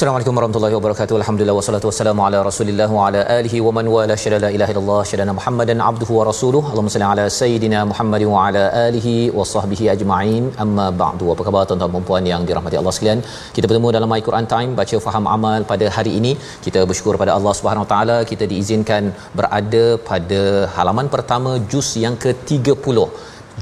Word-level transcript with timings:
Assalamualaikum 0.00 0.36
warahmatullahi 0.38 0.74
wabarakatuh. 0.76 1.14
Alhamdulillah 1.20 1.54
wassalatu 1.56 1.86
wassalamu 1.88 2.20
ala 2.26 2.38
Rasulillah 2.46 2.86
wa 2.96 3.00
ala 3.06 3.20
alihi 3.34 3.58
wa 3.64 3.72
man 3.76 3.86
wala 3.94 4.14
syada 4.22 4.38
la 4.44 4.50
ilaha 4.56 4.72
illallah 4.72 5.00
syadana 5.10 5.32
Muhammadan 5.38 5.78
abduhu 5.88 6.12
wa 6.18 6.24
rasuluh. 6.28 6.62
Allahumma 6.70 6.92
salli 6.94 7.06
ala 7.08 7.24
sayidina 7.38 7.80
Muhammad 7.90 8.22
wa 8.30 8.38
ala 8.44 8.62
alihi 8.84 9.14
wa 9.38 9.44
sahbihi 9.52 9.90
ajma'in. 9.94 10.44
Amma 10.64 10.86
ba'du. 11.02 11.26
Apa 11.34 11.44
khabar 11.48 11.64
tuan-tuan 11.70 11.92
dan 11.96 12.06
puan 12.10 12.30
yang 12.32 12.44
dirahmati 12.50 12.78
Allah 12.80 12.94
sekalian? 12.98 13.20
Kita 13.56 13.64
bertemu 13.70 13.90
dalam 13.96 14.10
My 14.14 14.20
Quran 14.28 14.48
Time 14.54 14.72
baca 14.80 15.00
faham 15.06 15.28
amal 15.36 15.68
pada 15.72 15.88
hari 15.96 16.14
ini. 16.20 16.32
Kita 16.68 16.82
bersyukur 16.92 17.16
pada 17.24 17.34
Allah 17.38 17.54
Subhanahu 17.58 17.84
wa 17.86 17.90
taala 17.92 18.16
kita 18.30 18.48
diizinkan 18.54 19.12
berada 19.40 19.84
pada 20.10 20.42
halaman 20.78 21.08
pertama 21.16 21.52
juz 21.74 21.90
yang 22.06 22.16
ke-30 22.24 22.96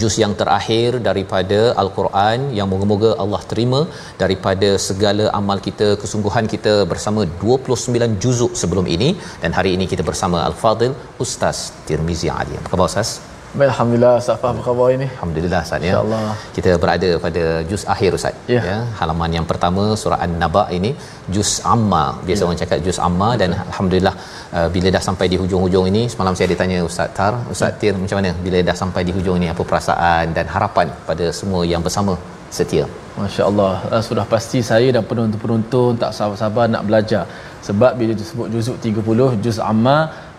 juz 0.00 0.14
yang 0.22 0.34
terakhir 0.40 0.88
daripada 1.08 1.60
al-Quran 1.82 2.38
yang 2.58 2.68
moga-moga 2.72 3.10
Allah 3.22 3.42
terima 3.52 3.80
daripada 4.22 4.70
segala 4.88 5.24
amal 5.40 5.60
kita 5.68 5.88
kesungguhan 6.02 6.46
kita 6.54 6.74
bersama 6.92 7.24
29 7.46 8.20
juzuk 8.24 8.54
sebelum 8.62 8.86
ini 8.96 9.10
dan 9.42 9.52
hari 9.60 9.72
ini 9.78 9.86
kita 9.94 10.04
bersama 10.10 10.38
al-Fadil 10.50 10.94
Ustaz 11.26 11.58
Tirmizi 11.88 12.30
Ali. 12.40 12.56
Apa 12.60 12.70
khabar 12.74 12.88
Ustaz? 12.92 13.10
Baik, 13.56 13.70
Alhamdulillah 13.72 14.10
Ustaz 14.20 14.36
Fah, 14.40 14.50
apa 14.52 14.62
khabar 14.64 14.86
ini? 14.96 15.06
Alhamdulillah 15.14 15.60
Ustaz 15.66 15.80
ya. 15.86 15.92
InsyaAllah. 15.92 16.24
Kita 16.56 16.70
berada 16.82 17.10
pada 17.24 17.44
juz 17.70 17.82
akhir 17.94 18.10
Ustaz. 18.18 18.34
Ya. 18.54 18.76
Halaman 18.98 19.30
yang 19.36 19.46
pertama 19.50 19.84
surah 20.00 20.18
An-Naba 20.24 20.64
ini 20.78 20.90
juz 21.34 21.52
amma. 21.74 22.04
Biasa 22.26 22.40
Ya. 22.42 22.46
orang 22.46 22.58
cakap 22.62 22.78
juz 22.86 22.98
amma 23.06 23.30
dan 23.40 23.50
alhamdulillah 23.68 24.14
uh, 24.56 24.68
bila 24.74 24.88
dah 24.96 25.02
sampai 25.08 25.26
di 25.32 25.36
hujung-hujung 25.42 25.86
ini 25.92 26.02
semalam 26.14 26.36
saya 26.36 26.46
ada 26.50 26.56
tanya 26.62 26.78
Ustaz 26.90 27.08
Tar, 27.18 27.32
Ustaz 27.54 27.70
Ya. 27.72 27.78
Tir 27.80 27.94
macam 28.02 28.16
mana 28.20 28.32
bila 28.44 28.58
dah 28.68 28.76
sampai 28.82 29.02
di 29.08 29.14
hujung 29.16 29.36
ini 29.40 29.48
apa 29.54 29.62
perasaan 29.70 30.36
dan 30.36 30.46
harapan 30.56 30.88
pada 31.08 31.28
semua 31.40 31.62
yang 31.72 31.80
bersama 31.88 32.14
setia. 32.58 32.84
Masya 33.18 33.42
Allah 33.50 33.72
uh, 33.94 34.02
Sudah 34.08 34.24
pasti 34.32 34.58
saya 34.68 34.88
dan 34.94 35.02
penonton-penonton 35.10 35.98
Tak 36.02 36.10
sabar-sabar 36.18 36.64
nak 36.74 36.82
belajar 36.88 37.22
Sebab 37.66 37.92
bila 38.00 38.12
disebut 38.20 38.46
juzuk 38.54 38.76
30 38.78 39.42
Juz 39.44 39.58
Amma 39.70 39.96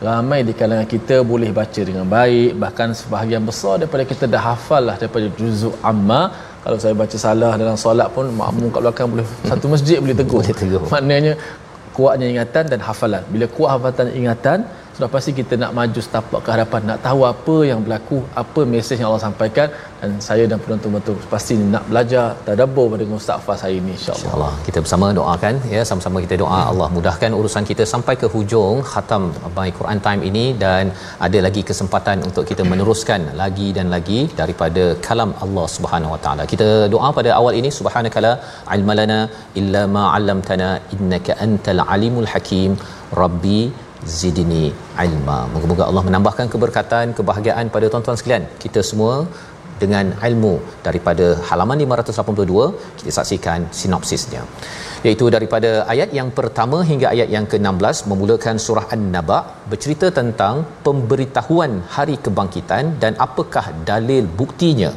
Ramai 0.08 0.48
di 0.48 0.54
kalangan 0.60 0.88
kita 0.88 1.16
boleh 1.32 1.52
baca 1.52 1.82
dengan 1.90 2.08
baik 2.08 2.56
Bahkan 2.64 2.96
sebahagian 3.00 3.44
besar 3.50 3.74
daripada 3.84 4.04
kita 4.12 4.32
dah 4.34 4.40
hafal 4.40 4.88
lah 4.88 4.96
Daripada 4.96 5.28
juzuk 5.40 5.76
Amma. 5.84 6.32
Kalau 6.64 6.78
saya 6.80 6.96
baca 6.96 7.18
salah 7.20 7.52
dalam 7.60 7.76
solat 7.76 8.08
pun 8.16 8.32
Makmum 8.32 8.72
kat 8.72 8.80
belakang 8.80 9.08
boleh 9.12 9.26
Satu 9.52 9.68
masjid 9.74 10.00
boleh 10.00 10.16
tegur. 10.16 10.40
Boleh 10.40 10.56
tegur. 10.56 10.82
Maknanya 10.88 11.34
kuatnya 12.00 12.28
ingatan 12.32 12.64
dan 12.72 12.80
hafalan. 12.88 13.24
Bila 13.28 13.46
kuat 13.56 13.70
hafalan 13.76 14.16
ingatan 14.16 14.58
sudah 15.00 15.12
pasti 15.16 15.32
kita 15.40 15.56
nak 15.64 15.72
maju 15.80 16.02
setapak 16.06 16.42
ke 16.46 16.50
hadapan 16.56 16.82
nak 16.92 17.00
tahu 17.08 17.22
apa 17.32 17.56
yang 17.72 17.80
berlaku 17.86 18.18
apa 18.42 18.62
mesej 18.74 18.98
yang 19.00 19.10
Allah 19.10 19.26
sampaikan 19.28 19.68
dan 20.02 20.12
saya 20.28 20.44
dan 20.52 20.60
penonton 20.64 20.92
betul 20.98 21.16
pasti 21.34 21.56
nak 21.76 21.86
belajar 21.92 22.26
tadabbur 22.48 22.86
pada 22.94 23.06
Ustaz 23.20 23.46
Fas 23.46 23.62
hari 23.66 23.78
ini 23.82 23.94
insyaallah 23.96 24.24
InsyaAllah 24.24 24.54
kita 24.68 24.80
bersama 24.86 25.08
doakan 25.20 25.56
ya 25.76 25.82
sama-sama 25.90 26.18
kita 26.26 26.36
doa. 26.44 26.60
Allah 26.72 26.88
mudahkan 26.98 27.32
urusan 27.40 27.64
kita 27.72 27.84
sampai 27.94 28.16
ke 28.22 28.28
hujung 28.36 28.78
khatam 28.92 29.24
by 29.58 29.68
Quran 29.80 30.00
time 30.08 30.22
ini 30.30 30.46
dan 30.64 30.92
ada 31.28 31.40
lagi 31.48 31.64
kesempatan 31.72 32.18
untuk 32.28 32.44
kita 32.52 32.66
meneruskan 32.72 33.24
lagi 33.42 33.68
dan 33.80 33.88
lagi 33.96 34.22
daripada 34.42 34.86
kalam 35.08 35.34
Allah 35.46 35.68
Subhanahu 35.76 36.14
Wa 36.16 36.22
Taala. 36.26 36.46
Kita 36.54 36.70
doa 36.96 37.10
pada 37.20 37.32
awal 37.40 37.56
ini 37.62 37.72
subhanakala 37.80 38.32
ilmalana 38.78 39.20
illa 39.62 39.84
ma 39.98 40.06
'allamtana 40.14 40.72
innaka 40.96 41.40
antal 41.48 41.84
alimul 41.96 42.32
hakim. 42.34 42.74
Rabbi 43.24 43.62
zidni 44.06 44.66
ilma. 45.06 45.40
Moga-moga 45.54 45.84
Allah 45.90 46.04
menambahkan 46.08 46.48
keberkatan, 46.54 47.06
kebahagiaan 47.18 47.68
pada 47.76 47.86
tuan-tuan 47.92 48.18
sekalian. 48.20 48.46
Kita 48.64 48.82
semua 48.90 49.28
dengan 49.84 50.06
ilmu 50.30 50.54
daripada 50.88 51.26
halaman 51.50 51.82
582 51.84 52.64
kita 53.00 53.12
saksikan 53.18 53.60
sinopsisnya 53.80 54.42
iaitu 55.08 55.26
daripada 55.36 55.70
ayat 55.94 56.10
yang 56.20 56.30
pertama 56.40 56.80
hingga 56.90 57.08
ayat 57.16 57.30
yang 57.36 57.46
ke-16 57.52 57.98
memulakan 58.12 58.58
surah 58.66 58.86
An-Naba 58.96 59.40
bercerita 59.72 60.10
tentang 60.20 60.56
pemberitahuan 60.88 61.74
hari 61.96 62.18
kebangkitan 62.26 63.00
dan 63.04 63.16
apakah 63.28 63.66
dalil 63.92 64.26
buktinya 64.42 64.92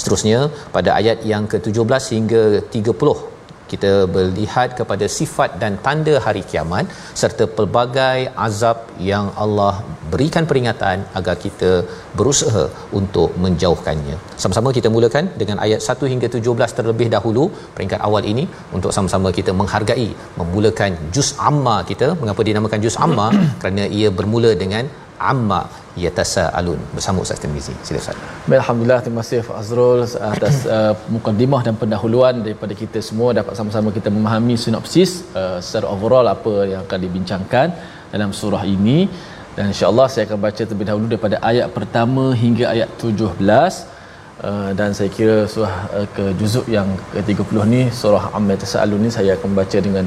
seterusnya 0.00 0.40
pada 0.76 0.92
ayat 1.00 1.24
yang 1.32 1.44
ke-17 1.52 2.04
hingga 2.18 2.42
30 2.76 3.35
kita 3.72 3.92
melihat 4.16 4.68
kepada 4.80 5.06
sifat 5.18 5.50
dan 5.62 5.72
tanda 5.86 6.14
hari 6.26 6.42
kiamat 6.50 6.86
serta 7.20 7.44
pelbagai 7.56 8.18
azab 8.46 8.78
yang 9.10 9.26
Allah 9.44 9.74
berikan 10.12 10.44
peringatan 10.50 10.98
agar 11.18 11.36
kita 11.44 11.70
berusaha 12.18 12.64
untuk 13.00 13.30
menjauhkannya. 13.44 14.16
Sama-sama 14.42 14.70
kita 14.78 14.90
mulakan 14.96 15.24
dengan 15.40 15.58
ayat 15.66 15.80
1 15.94 16.12
hingga 16.12 16.28
17 16.36 16.76
terlebih 16.78 17.08
dahulu 17.16 17.46
peringkat 17.78 18.00
awal 18.08 18.22
ini 18.32 18.44
untuk 18.76 18.92
sama-sama 18.96 19.30
kita 19.38 19.54
menghargai 19.60 20.08
memulakan 20.40 20.92
juz 21.16 21.30
amma 21.50 21.76
kita. 21.90 22.08
Mengapa 22.22 22.42
dinamakan 22.50 22.80
juz 22.86 22.98
amma? 23.06 23.28
Kerana 23.62 23.86
ia 23.98 24.10
bermula 24.20 24.52
dengan 24.62 24.86
amma 25.30 25.60
yatasaalun 26.04 26.80
bersama 26.94 27.18
Ustaz 27.24 27.38
Tirmizi. 27.42 27.74
Sila 27.86 27.98
Ustaz. 28.02 28.16
Baik, 28.48 28.60
Alhamdulillah. 28.62 29.00
Terima 29.04 29.20
kasih 29.24 29.40
Pak 29.48 29.56
Azrul 29.62 30.02
atas 30.32 30.56
uh, 30.76 30.92
mukadimah 31.14 31.60
dan 31.66 31.74
pendahuluan 31.82 32.44
daripada 32.46 32.74
kita 32.82 33.00
semua. 33.08 33.30
Dapat 33.40 33.54
sama-sama 33.58 33.90
kita 33.98 34.12
memahami 34.16 34.56
sinopsis 34.64 35.24
uh, 35.40 35.58
secara 35.64 35.88
overall 35.94 36.28
apa 36.36 36.54
yang 36.72 36.80
akan 36.86 37.00
dibincangkan 37.06 37.68
dalam 38.14 38.32
surah 38.40 38.64
ini. 38.76 38.98
Dan 39.56 39.72
insya-Allah 39.72 40.06
saya 40.12 40.24
akan 40.28 40.38
baca 40.46 40.62
terlebih 40.68 40.88
dahulu 40.90 41.06
daripada 41.12 41.36
ayat 41.50 41.68
pertama 41.76 42.24
hingga 42.44 42.66
ayat 42.74 42.88
17 43.00 43.96
Uh, 44.46 44.70
dan 44.78 44.92
saya 44.96 45.08
kira 45.16 45.36
surah 45.52 45.76
uh, 45.96 46.04
ke 46.14 46.24
juzuk 46.36 46.66
yang 46.68 46.88
ke-30 47.12 47.56
ni 47.72 47.82
surah 48.00 48.36
Amma 48.36 48.52
Tasalun 48.62 49.00
ni 49.00 49.08
saya 49.08 49.32
akan 49.32 49.56
baca 49.56 49.78
dengan 49.86 50.04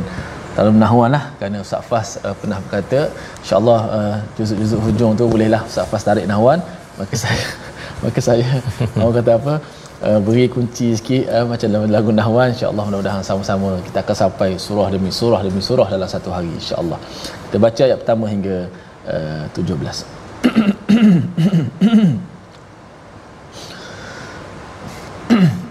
dalam 0.58 0.76
nahwan 0.84 1.10
lah. 1.16 1.24
Kerana 1.38 1.58
Ustaz 1.66 1.82
Fas 1.90 2.10
uh, 2.26 2.36
pernah 2.40 2.58
berkata 2.64 3.00
insyaallah 3.42 3.80
uh, 3.98 4.18
juzuk-juzuk 4.38 4.80
hujung 4.88 5.12
tu 5.20 5.26
bolehlah 5.34 5.62
Ustaz 5.70 5.86
Fas 5.92 6.04
tarik 6.08 6.26
nahwan 6.32 6.60
maka 7.00 7.16
saya 7.24 7.44
maka 8.04 8.20
saya 8.28 8.48
mau 9.00 9.10
kata 9.18 9.32
apa 9.40 9.54
uh, 10.08 10.20
beri 10.28 10.46
kunci 10.56 10.88
sikit 11.00 11.24
uh, 11.36 11.46
macam 11.52 11.68
dalam 11.76 11.90
lagu 11.98 12.12
nahwan 12.22 12.48
insyaallah 12.56 12.84
mudah-mudahan 12.88 13.24
sama-sama 13.30 13.70
kita 13.88 13.98
akan 14.04 14.16
sampai 14.24 14.50
surah 14.66 14.88
demi 14.96 15.12
surah 15.20 15.42
demi 15.48 15.62
surah 15.70 15.88
dalam 15.96 16.10
satu 16.16 16.30
hari 16.36 16.52
insyaallah. 16.62 17.00
Kita 17.48 17.58
baca 17.66 17.82
ayat 17.88 17.98
pertama 18.02 18.26
hingga 18.34 18.58
uh, 19.08 19.44
17 19.54 20.20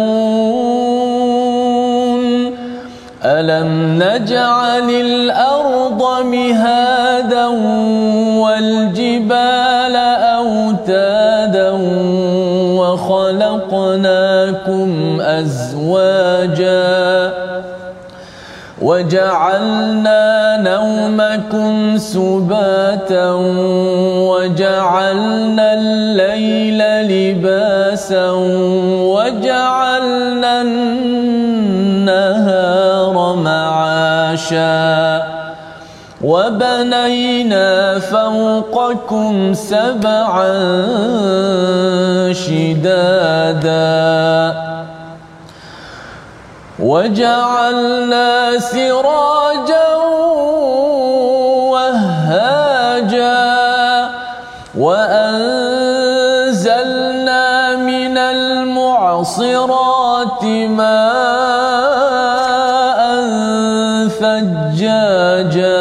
ألم 3.24 3.98
نجعل 4.02 4.90
الأرض 4.90 6.02
مهادا 6.24 7.46
والجبال 8.42 9.96
أوتادا 10.36 11.70
وخلقناكم 12.78 14.10
أزواجا 15.20 16.93
وجعلنا 18.84 20.56
نومكم 20.60 21.98
سباتا 21.98 23.30
وجعلنا 24.28 25.74
الليل 25.74 26.80
لباسا 27.08 28.30
وجعلنا 29.08 30.62
النهار 32.02 32.36
معاشا 33.36 35.22
وبنينا 36.24 37.98
فوقكم 37.98 39.54
سبعا 39.54 40.52
شدادا 42.32 43.84
وجعلنا 46.78 48.58
سراجا 48.58 49.94
وهاجا 51.70 53.44
وأنزلنا 54.78 56.16
من 57.76 58.18
المعصرات 58.18 59.64
ماء 60.44 60.94
ثجاجا 64.20 65.74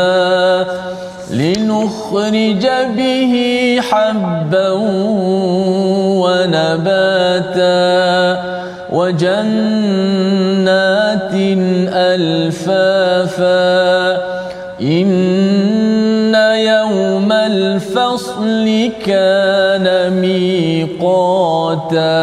لنخرج 1.32 2.68
به 2.98 3.34
حبا 3.92 4.70
ونباتا 6.22 7.74
وجنات 8.92 9.83
ألفافا 12.23 13.59
إن 14.81 16.35
يوم 16.73 17.31
الفصل 17.33 18.67
كان 19.09 19.87
ميقاتا 20.25 22.17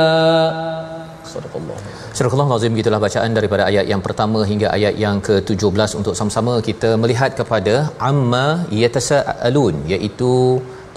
صدق 1.36 1.56
الله 1.62 1.78
Surah 2.16 2.32
Allah 2.36 2.48
lazim 2.52 2.72
gitulah 2.80 3.00
bacaan 3.04 3.32
daripada 3.38 3.64
ayat 3.70 3.86
yang 3.92 4.02
pertama 4.06 4.40
hingga 4.50 4.68
ayat 4.76 4.94
yang 5.04 5.18
ke-17 5.28 5.90
untuk 6.00 6.14
sama-sama 6.20 6.54
kita 6.68 6.90
melihat 7.02 7.32
kepada 7.40 7.74
amma 8.10 8.46
yatasaalun 8.82 9.76
iaitu 9.94 10.32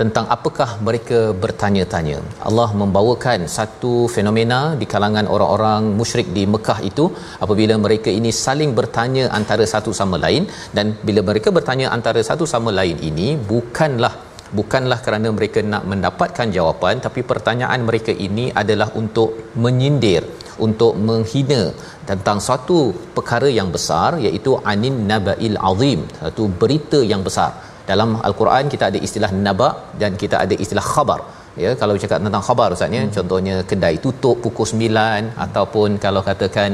tentang 0.01 0.25
apakah 0.35 0.69
mereka 0.87 1.19
bertanya-tanya. 1.43 2.17
Allah 2.49 2.69
membawakan 2.81 3.39
satu 3.57 3.93
fenomena 4.15 4.59
di 4.81 4.85
kalangan 4.93 5.27
orang-orang 5.35 5.83
musyrik 5.99 6.29
di 6.37 6.43
Mekah 6.53 6.79
itu 6.89 7.05
apabila 7.45 7.77
mereka 7.85 8.09
ini 8.19 8.33
saling 8.45 8.73
bertanya 8.79 9.25
antara 9.39 9.65
satu 9.73 9.93
sama 10.01 10.19
lain 10.25 10.45
dan 10.77 10.95
bila 11.07 11.23
mereka 11.29 11.49
bertanya 11.57 11.89
antara 11.97 12.23
satu 12.29 12.47
sama 12.53 12.71
lain 12.79 12.97
ini 13.09 13.27
bukanlah 13.51 14.13
bukanlah 14.59 14.99
kerana 15.05 15.27
mereka 15.37 15.59
nak 15.73 15.83
mendapatkan 15.91 16.47
jawapan 16.57 17.01
tapi 17.05 17.21
pertanyaan 17.31 17.81
mereka 17.89 18.11
ini 18.27 18.45
adalah 18.61 18.89
untuk 19.01 19.29
menyindir 19.63 20.23
untuk 20.65 20.93
menghina 21.07 21.61
tentang 22.09 22.39
satu 22.47 22.79
perkara 23.15 23.49
yang 23.59 23.69
besar 23.75 24.09
iaitu 24.25 24.51
anin 24.71 24.97
nabail 25.11 25.57
azim 25.69 26.01
satu 26.21 26.45
berita 26.61 26.99
yang 27.11 27.23
besar 27.27 27.51
dalam 27.91 28.09
al-Quran 28.27 28.65
kita 28.73 28.83
ada 28.89 28.99
istilah 29.07 29.31
naba 29.45 29.69
dan 30.01 30.11
kita 30.21 30.35
ada 30.43 30.55
istilah 30.63 30.85
khabar. 30.93 31.19
Ya 31.63 31.71
kalau 31.81 31.93
cakap 32.03 32.19
tentang 32.25 32.43
khabar 32.47 32.67
ustaz 32.75 32.95
ya 32.97 33.01
hmm. 33.03 33.13
contohnya 33.17 33.55
kedai 33.69 33.95
tutup 34.05 34.37
pukul 34.43 34.67
9 34.69 35.43
ataupun 35.45 35.89
kalau 36.05 36.21
katakan 36.29 36.69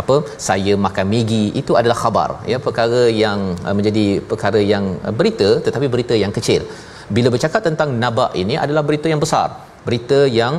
apa 0.00 0.16
saya 0.46 0.72
makan 0.86 1.06
Maggi 1.12 1.44
itu 1.60 1.72
adalah 1.80 1.96
khabar. 2.02 2.30
Ya 2.52 2.58
perkara 2.66 3.02
yang 3.22 3.38
uh, 3.66 3.74
menjadi 3.78 4.06
perkara 4.30 4.60
yang 4.72 4.84
uh, 5.06 5.14
berita 5.20 5.48
tetapi 5.66 5.86
berita 5.94 6.16
yang 6.24 6.34
kecil. 6.38 6.62
Bila 7.16 7.28
bercakap 7.34 7.62
tentang 7.68 7.90
naba 8.02 8.26
ini 8.42 8.54
adalah 8.64 8.82
berita 8.88 9.08
yang 9.12 9.22
besar. 9.24 9.48
Berita 9.86 10.20
yang 10.40 10.54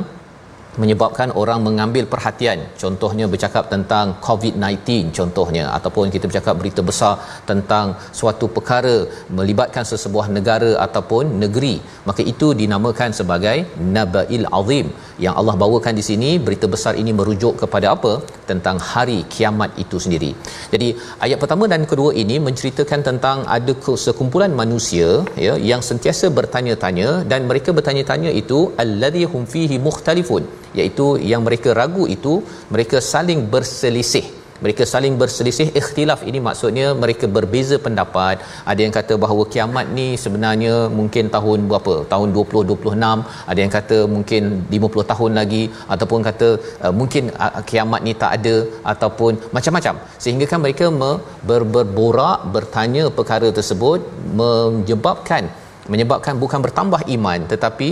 menyebabkan 0.82 1.28
orang 1.40 1.60
mengambil 1.66 2.04
perhatian. 2.12 2.58
Contohnya 2.82 3.26
bercakap 3.32 3.64
tentang 3.74 4.06
COVID-19 4.26 5.10
contohnya 5.18 5.64
ataupun 5.76 6.12
kita 6.14 6.24
bercakap 6.30 6.54
berita 6.60 6.82
besar 6.90 7.14
tentang 7.50 7.86
suatu 8.18 8.46
perkara 8.56 8.96
melibatkan 9.38 9.84
sesebuah 9.92 10.26
negara 10.36 10.70
ataupun 10.86 11.24
negeri. 11.42 11.74
Maka 12.08 12.22
itu 12.32 12.48
dinamakan 12.62 13.10
sebagai 13.20 13.56
nabail 13.96 14.46
azim 14.60 14.86
yang 15.24 15.34
Allah 15.40 15.56
bawakan 15.62 15.96
di 16.00 16.04
sini. 16.10 16.30
Berita 16.46 16.68
besar 16.74 16.94
ini 17.02 17.12
merujuk 17.20 17.54
kepada 17.62 17.86
apa? 17.96 18.12
Tentang 18.50 18.76
hari 18.92 19.18
kiamat 19.34 19.70
itu 19.84 19.96
sendiri. 20.04 20.30
Jadi 20.74 20.88
ayat 21.24 21.38
pertama 21.42 21.64
dan 21.72 21.82
kedua 21.90 22.10
ini 22.22 22.38
menceritakan 22.46 23.00
tentang 23.10 23.38
ada 23.56 23.74
sekumpulan 24.04 24.52
manusia 24.62 25.08
ya 25.46 25.54
yang 25.70 25.82
sentiasa 25.88 26.26
bertanya-tanya 26.38 27.08
dan 27.30 27.40
mereka 27.50 27.70
bertanya-tanya 27.78 28.30
itu 28.42 28.58
alladhi 28.84 29.24
hum 29.32 29.44
fihi 29.52 29.76
mukhtalifun 29.86 30.44
iaitu 30.78 31.06
yang 31.32 31.42
mereka 31.46 31.70
ragu 31.80 32.04
itu 32.16 32.34
mereka 32.74 32.98
saling 33.12 33.42
berselisih. 33.54 34.26
Mereka 34.64 34.84
saling 34.92 35.14
berselisih 35.20 35.68
ikhtilaf. 35.80 36.20
Ini 36.30 36.38
maksudnya 36.46 36.86
mereka 37.02 37.24
berbeza 37.36 37.76
pendapat. 37.86 38.44
Ada 38.70 38.80
yang 38.84 38.94
kata 38.96 39.14
bahawa 39.22 39.44
kiamat 39.52 39.86
ni 39.98 40.06
sebenarnya 40.24 40.74
mungkin 40.98 41.32
tahun 41.36 41.64
berapa? 41.70 41.94
Tahun 42.12 42.28
2026 42.36 43.24
ada 43.50 43.58
yang 43.64 43.72
kata 43.76 43.98
mungkin 44.14 44.42
50 44.74 45.12
tahun 45.12 45.32
lagi. 45.40 45.62
Ataupun 45.94 46.20
kata 46.28 46.48
uh, 46.84 46.92
mungkin 47.00 47.32
uh, 47.44 47.62
kiamat 47.70 48.04
ni 48.08 48.12
tak 48.24 48.32
ada. 48.38 48.56
Ataupun 48.92 49.40
macam-macam. 49.56 49.96
Sehingga 50.24 50.48
kan 50.52 50.60
mereka 50.66 50.88
me- 51.00 51.20
ber- 51.48 51.68
berborak 51.76 52.38
bertanya 52.56 53.06
perkara 53.18 53.48
tersebut 53.60 54.00
menyebabkan 54.42 55.44
menyebabkan 55.92 56.34
bukan 56.42 56.60
bertambah 56.66 57.00
iman. 57.16 57.40
Tetapi 57.52 57.88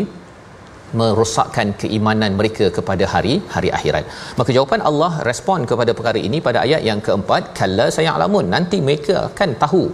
merosakkan 1.00 1.68
keimanan 1.82 2.32
mereka 2.40 2.66
kepada 2.76 3.04
hari 3.14 3.34
hari 3.54 3.70
akhirat. 3.78 4.04
Maka 4.38 4.50
jawapan 4.56 4.82
Allah 4.90 5.12
respon 5.30 5.66
kepada 5.70 5.94
perkara 5.98 6.20
ini 6.28 6.40
pada 6.48 6.60
ayat 6.66 6.82
yang 6.90 7.00
keempat, 7.06 7.42
kalla 7.60 7.88
sayalamun, 7.98 8.46
nanti 8.54 8.78
mereka 8.88 9.16
akan 9.30 9.52
tahu. 9.64 9.84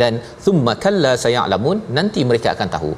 Dan 0.00 0.12
thumma 0.44 0.74
kalla 0.84 1.12
sayalamun, 1.24 1.78
nanti 1.98 2.20
mereka 2.30 2.50
akan 2.56 2.68
tahu. 2.76 2.92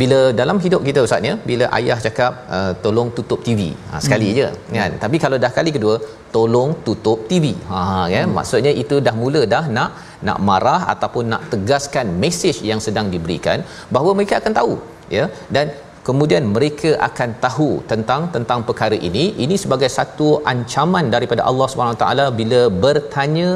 Bila 0.00 0.18
dalam 0.40 0.56
hidup 0.64 0.82
kita 0.88 1.00
ustaz 1.06 1.28
ya, 1.28 1.34
bila 1.48 1.66
ayah 1.78 1.96
cakap 2.06 2.32
uh, 2.56 2.72
tolong 2.84 3.08
tutup 3.16 3.40
TV. 3.46 3.60
Ha 3.90 4.00
sekali 4.06 4.28
hmm. 4.30 4.36
je 4.38 4.48
kan. 4.78 4.90
Hmm. 4.90 5.00
Tapi 5.04 5.16
kalau 5.24 5.36
dah 5.44 5.52
kali 5.58 5.70
kedua, 5.76 5.94
tolong 6.34 6.70
tutup 6.86 7.20
TV. 7.30 7.54
Ha 7.70 7.80
kan. 8.14 8.26
Hmm. 8.26 8.34
Maksudnya 8.38 8.72
itu 8.82 8.98
dah 9.06 9.14
mula 9.22 9.42
dah 9.54 9.64
nak 9.76 9.90
nak 10.28 10.38
marah 10.48 10.80
ataupun 10.92 11.24
nak 11.32 11.42
tegaskan 11.52 12.06
mesej 12.22 12.58
yang 12.70 12.80
sedang 12.86 13.08
diberikan 13.14 13.60
bahawa 13.94 14.12
mereka 14.18 14.36
akan 14.40 14.52
tahu 14.60 14.74
ya 15.16 15.24
dan 15.54 15.66
kemudian 16.08 16.44
mereka 16.56 16.90
akan 17.08 17.30
tahu 17.44 17.68
tentang 17.90 18.22
tentang 18.34 18.60
perkara 18.68 18.96
ini 19.08 19.24
ini 19.44 19.56
sebagai 19.64 19.90
satu 19.98 20.28
ancaman 20.52 21.06
daripada 21.14 21.42
Allah 21.50 21.68
Subhanahu 21.72 22.00
taala 22.02 22.26
bila 22.40 22.62
bertanya 22.86 23.50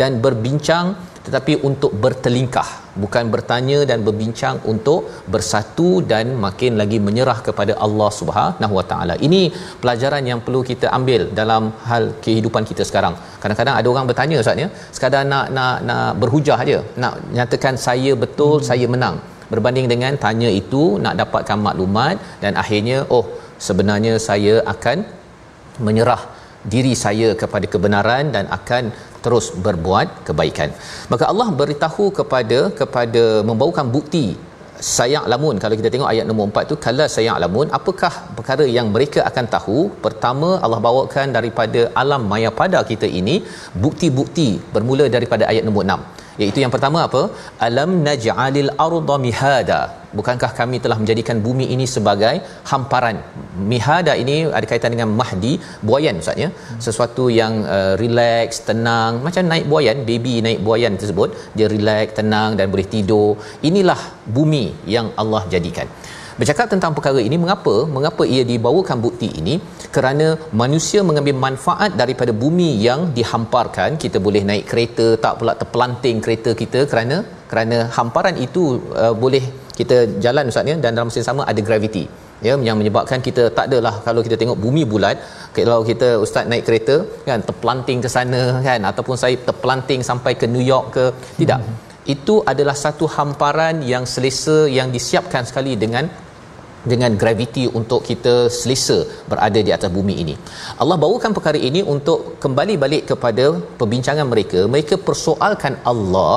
dan 0.00 0.20
berbincang 0.26 0.86
tetapi 1.26 1.52
untuk 1.68 1.92
bertelingkah 2.04 2.68
bukan 3.02 3.24
bertanya 3.34 3.78
dan 3.90 3.98
berbincang 4.06 4.56
untuk 4.72 5.00
bersatu 5.34 5.88
dan 6.12 6.34
makin 6.44 6.72
lagi 6.80 6.98
menyerah 7.06 7.38
kepada 7.48 7.72
Allah 7.86 8.10
Subhanahu 8.20 8.74
Wa 8.78 8.84
Taala. 8.90 9.14
Ini 9.26 9.42
pelajaran 9.82 10.22
yang 10.30 10.40
perlu 10.46 10.60
kita 10.70 10.86
ambil 10.98 11.22
dalam 11.40 11.72
hal 11.90 12.04
kehidupan 12.24 12.64
kita 12.70 12.84
sekarang. 12.90 13.14
Kadang-kadang 13.42 13.76
ada 13.80 13.88
orang 13.92 14.08
bertanya 14.10 14.42
ustaz 14.42 14.62
ya, 14.64 14.68
sekadar 14.96 15.22
nak 15.32 15.46
nak 15.58 15.76
nak 15.90 16.10
berhujah 16.22 16.58
aja, 16.64 16.78
nak 17.04 17.14
nyatakan 17.36 17.76
saya 17.86 18.12
betul, 18.24 18.54
hmm. 18.58 18.66
saya 18.70 18.88
menang 18.96 19.18
berbanding 19.52 19.88
dengan 19.92 20.12
tanya 20.24 20.50
itu 20.60 20.82
nak 21.04 21.16
dapatkan 21.22 21.58
maklumat 21.66 22.14
dan 22.44 22.52
akhirnya 22.62 22.98
oh 23.16 23.24
sebenarnya 23.66 24.14
saya 24.28 24.54
akan 24.74 24.98
menyerah 25.86 26.22
diri 26.72 26.94
saya 27.04 27.28
kepada 27.42 27.66
kebenaran 27.72 28.24
dan 28.34 28.44
akan 28.58 28.84
terus 29.24 29.46
berbuat 29.66 30.08
kebaikan. 30.28 30.70
Maka 31.12 31.24
Allah 31.32 31.48
beritahu 31.60 32.06
kepada 32.18 32.58
kepada 32.80 33.22
membawakan 33.48 33.88
bukti 33.96 34.26
sayang 34.96 35.26
lamun. 35.32 35.56
Kalau 35.62 35.74
kita 35.80 35.90
tengok 35.94 36.10
ayat 36.12 36.24
nombor 36.28 36.46
4 36.50 36.70
tu 36.70 36.76
kala 36.84 37.04
sayang 37.16 37.38
lamun 37.44 37.66
apakah 37.78 38.12
perkara 38.38 38.64
yang 38.76 38.88
mereka 38.94 39.20
akan 39.30 39.46
tahu? 39.56 39.78
Pertama 40.06 40.48
Allah 40.64 40.80
bawakan 40.88 41.28
daripada 41.36 41.82
alam 42.02 42.24
maya 42.32 42.50
pada 42.62 42.80
kita 42.90 43.08
ini 43.20 43.36
bukti-bukti 43.84 44.48
bermula 44.74 45.06
daripada 45.16 45.46
ayat 45.52 45.66
nombor 45.68 45.84
6 45.96 46.21
iaitu 46.40 46.58
yang 46.64 46.72
pertama 46.74 46.98
apa? 47.08 47.22
Alam 47.66 47.90
naj'alil 48.06 48.70
arda 48.86 49.16
mihada. 49.26 49.80
Bukankah 50.18 50.50
kami 50.58 50.76
telah 50.84 50.96
menjadikan 51.00 51.36
bumi 51.46 51.66
ini 51.74 51.86
sebagai 51.94 52.34
hamparan? 52.70 53.18
Mihada 53.72 54.12
ini 54.22 54.36
ada 54.58 54.66
kaitan 54.72 54.92
dengan 54.94 55.10
mahdi 55.20 55.52
buayan 55.88 56.20
ustaz 56.22 56.42
ya? 56.44 56.48
Sesuatu 56.86 57.26
yang 57.40 57.54
uh, 57.76 57.94
relax 58.02 58.60
tenang. 58.68 59.22
Macam 59.26 59.48
naik 59.52 59.66
buayan 59.72 60.00
baby 60.10 60.34
naik 60.46 60.60
buayan 60.66 61.00
tersebut 61.02 61.30
dia 61.56 61.68
relax 61.76 62.18
tenang 62.20 62.50
dan 62.60 62.68
boleh 62.74 62.88
tidur. 62.94 63.30
Inilah 63.70 64.00
bumi 64.36 64.66
yang 64.96 65.08
Allah 65.22 65.44
jadikan 65.54 65.88
bercakap 66.40 66.66
tentang 66.72 66.92
perkara 66.96 67.20
ini 67.28 67.36
mengapa 67.44 67.74
mengapa 67.96 68.22
ia 68.34 68.42
dibawakan 68.50 68.98
bukti 69.06 69.28
ini? 69.40 69.54
Kerana 69.96 70.26
manusia 70.62 71.00
mengambil 71.08 71.36
manfaat 71.46 71.92
daripada 72.00 72.34
bumi 72.42 72.70
yang 72.86 73.00
dihamparkan. 73.18 74.00
Kita 74.04 74.20
boleh 74.26 74.42
naik 74.50 74.66
kereta 74.72 75.06
tak 75.24 75.36
pula 75.40 75.54
terpelanting 75.62 76.18
kereta 76.26 76.52
kita. 76.62 76.82
Kerana 76.92 77.18
kerana 77.52 77.78
hamparan 77.96 78.36
itu 78.46 78.64
uh, 79.04 79.14
boleh 79.24 79.44
kita 79.78 79.98
jalan 80.24 80.52
ustaz 80.52 80.72
ya? 80.72 80.76
Dan 80.84 80.90
dalam 80.96 81.08
masa 81.10 81.20
yang 81.22 81.30
sama 81.30 81.44
ada 81.52 81.62
graviti 81.68 82.04
ya 82.46 82.54
yang 82.66 82.76
menyebabkan 82.80 83.20
kita 83.26 83.42
tak 83.56 83.66
adalah 83.70 83.94
kalau 84.06 84.20
kita 84.26 84.36
tengok 84.40 84.58
bumi 84.64 84.82
bulat 84.92 85.16
kalau 85.58 85.78
kita 85.90 86.08
ustaz 86.24 86.48
naik 86.52 86.64
kereta 86.68 86.96
kan 87.28 87.40
terpelanting 87.48 88.00
ke 88.04 88.10
sana 88.16 88.42
kan 88.66 88.80
ataupun 88.90 89.16
saya 89.22 89.38
terpelanting 89.48 90.02
sampai 90.10 90.34
ke 90.42 90.48
New 90.54 90.64
York 90.72 90.86
ke 90.96 91.04
tidak. 91.40 91.60
hmm. 91.62 91.91
Itu 92.14 92.42
adalah 92.52 92.74
satu 92.84 93.06
hamparan 93.16 93.78
yang 93.92 94.04
selesa 94.12 94.66
yang 94.78 94.90
disiapkan 94.90 95.46
sekali 95.46 95.74
dengan 95.82 96.06
dengan 96.90 97.14
graviti 97.20 97.64
untuk 97.78 98.00
kita 98.08 98.34
selesa 98.50 98.96
berada 99.30 99.60
di 99.66 99.70
atas 99.76 99.90
bumi 99.96 100.14
ini. 100.22 100.34
Allah 100.82 100.96
bawakan 101.04 101.30
perkara 101.36 101.58
ini 101.68 101.80
untuk 101.94 102.42
kembali 102.42 102.74
balik 102.84 103.04
kepada 103.10 103.44
perbincangan 103.78 104.26
mereka. 104.32 104.66
Mereka 104.74 104.98
persoalkan 105.08 105.78
Allah 105.92 106.34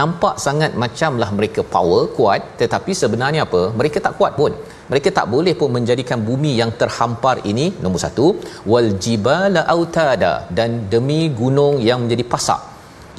nampak 0.00 0.38
sangat 0.38 0.78
macamlah 0.82 1.30
mereka 1.38 1.66
power 1.74 2.02
kuat. 2.14 2.54
Tetapi 2.62 2.94
sebenarnya 3.02 3.42
apa? 3.48 3.62
Mereka 3.80 3.98
tak 4.06 4.14
kuat 4.20 4.38
pun. 4.38 4.54
Mereka 4.90 5.10
tak 5.18 5.26
boleh 5.34 5.54
pun 5.58 5.70
menjadikan 5.74 6.22
bumi 6.28 6.54
yang 6.62 6.70
terhampar 6.80 7.42
ini 7.50 7.66
nombor 7.82 8.02
satu 8.06 8.26
wal 8.72 8.90
jibala 9.04 9.62
autada 9.74 10.32
dan 10.58 10.86
demi 10.94 11.20
gunung 11.42 11.82
yang 11.82 12.06
menjadi 12.06 12.26
pasak. 12.32 12.60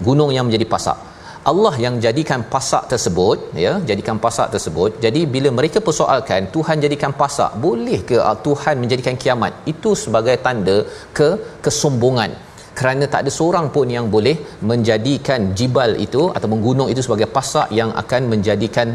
Gunung 0.07 0.31
yang 0.35 0.47
menjadi 0.47 0.67
pasak 0.71 1.10
Allah 1.49 1.73
yang 1.83 1.95
jadikan 2.05 2.41
pasak 2.53 2.83
tersebut 2.91 3.37
ya 3.65 3.71
jadikan 3.89 4.17
pasak 4.23 4.47
tersebut. 4.53 5.01
Jadi 5.05 5.21
bila 5.33 5.49
mereka 5.59 5.79
persoalkan 5.87 6.49
Tuhan 6.55 6.77
jadikan 6.85 7.11
pasak 7.21 7.51
boleh 7.65 7.99
ke 8.09 8.17
uh, 8.29 8.37
Tuhan 8.45 8.75
menjadikan 8.81 9.15
kiamat? 9.21 9.53
Itu 9.73 9.91
sebagai 10.03 10.35
tanda 10.45 10.77
ke 11.19 11.29
kesombongan. 11.65 12.33
Kerana 12.79 13.05
tak 13.13 13.21
ada 13.23 13.31
seorang 13.37 13.65
pun 13.75 13.87
yang 13.95 14.05
boleh 14.15 14.35
menjadikan 14.69 15.51
jibal 15.57 15.91
itu 16.05 16.21
atau 16.35 16.47
gunung 16.67 16.89
itu 16.93 17.01
sebagai 17.07 17.27
pasak 17.37 17.67
yang 17.79 17.89
akan 18.01 18.21
menjadikan 18.33 18.87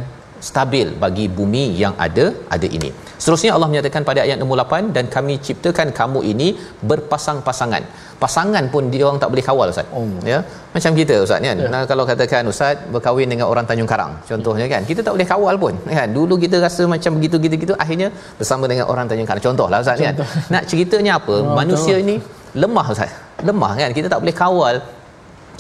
stabil 0.48 0.88
bagi 1.04 1.26
bumi 1.38 1.64
yang 1.82 1.94
ada 2.06 2.24
ada 2.56 2.68
ini. 2.78 2.90
Seterusnya 3.20 3.50
Allah 3.56 3.68
menyatakan 3.72 4.02
pada 4.08 4.20
ayat 4.26 4.38
nombor 4.40 4.56
8 4.62 4.94
dan 4.96 5.04
kami 5.14 5.34
ciptakan 5.46 5.88
kamu 6.00 6.20
ini 6.32 6.48
berpasang-pasangan. 6.90 7.82
Pasangan 8.22 8.64
pun 8.74 8.84
dia 8.92 9.02
orang 9.08 9.20
tak 9.22 9.30
boleh 9.32 9.44
kawal 9.48 9.72
ustaz. 9.72 9.88
Oh. 9.98 10.04
Ya. 10.32 10.38
Macam 10.76 10.92
kita 11.00 11.16
ustaz 11.26 11.40
kan. 11.46 11.56
Ya. 11.64 11.68
Nah 11.74 11.82
kalau 11.90 12.04
katakan 12.10 12.48
ustaz 12.52 12.76
berkahwin 12.94 13.28
dengan 13.32 13.46
orang 13.52 13.66
Tanjung 13.70 13.90
Karang 13.92 14.12
contohnya 14.30 14.68
kan. 14.74 14.82
Kita 14.90 15.00
tak 15.06 15.12
boleh 15.16 15.28
kawal 15.32 15.56
pun 15.64 15.74
kan. 15.98 16.08
Dulu 16.18 16.36
kita 16.44 16.58
rasa 16.66 16.84
macam 16.94 17.12
begitu 17.18 17.38
gitu 17.46 17.56
gitu 17.64 17.74
akhirnya 17.84 18.10
bersama 18.40 18.64
dengan 18.72 18.86
orang 18.94 19.08
Tanjung 19.10 19.28
Karang 19.30 19.44
contohlah 19.48 19.80
ustaz 19.84 20.00
kan. 20.06 20.14
Contoh. 20.14 20.28
kan. 20.34 20.52
Nak 20.54 20.62
ceritanya 20.72 21.12
apa? 21.20 21.36
Oh, 21.44 21.56
Manusia 21.60 21.96
betul. 21.96 22.04
ini 22.06 22.16
lemah 22.62 22.86
ustaz 22.94 23.12
lemah 23.48 23.72
kan 23.80 23.90
kita 23.96 24.06
tak 24.12 24.20
boleh 24.22 24.36
kawal 24.42 24.76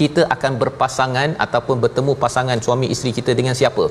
kita 0.00 0.22
akan 0.34 0.52
berpasangan 0.62 1.28
ataupun 1.44 1.76
bertemu 1.84 2.12
pasangan 2.24 2.58
suami 2.66 2.86
isteri 2.94 3.12
kita 3.18 3.32
dengan 3.40 3.54
siapa 3.60 3.84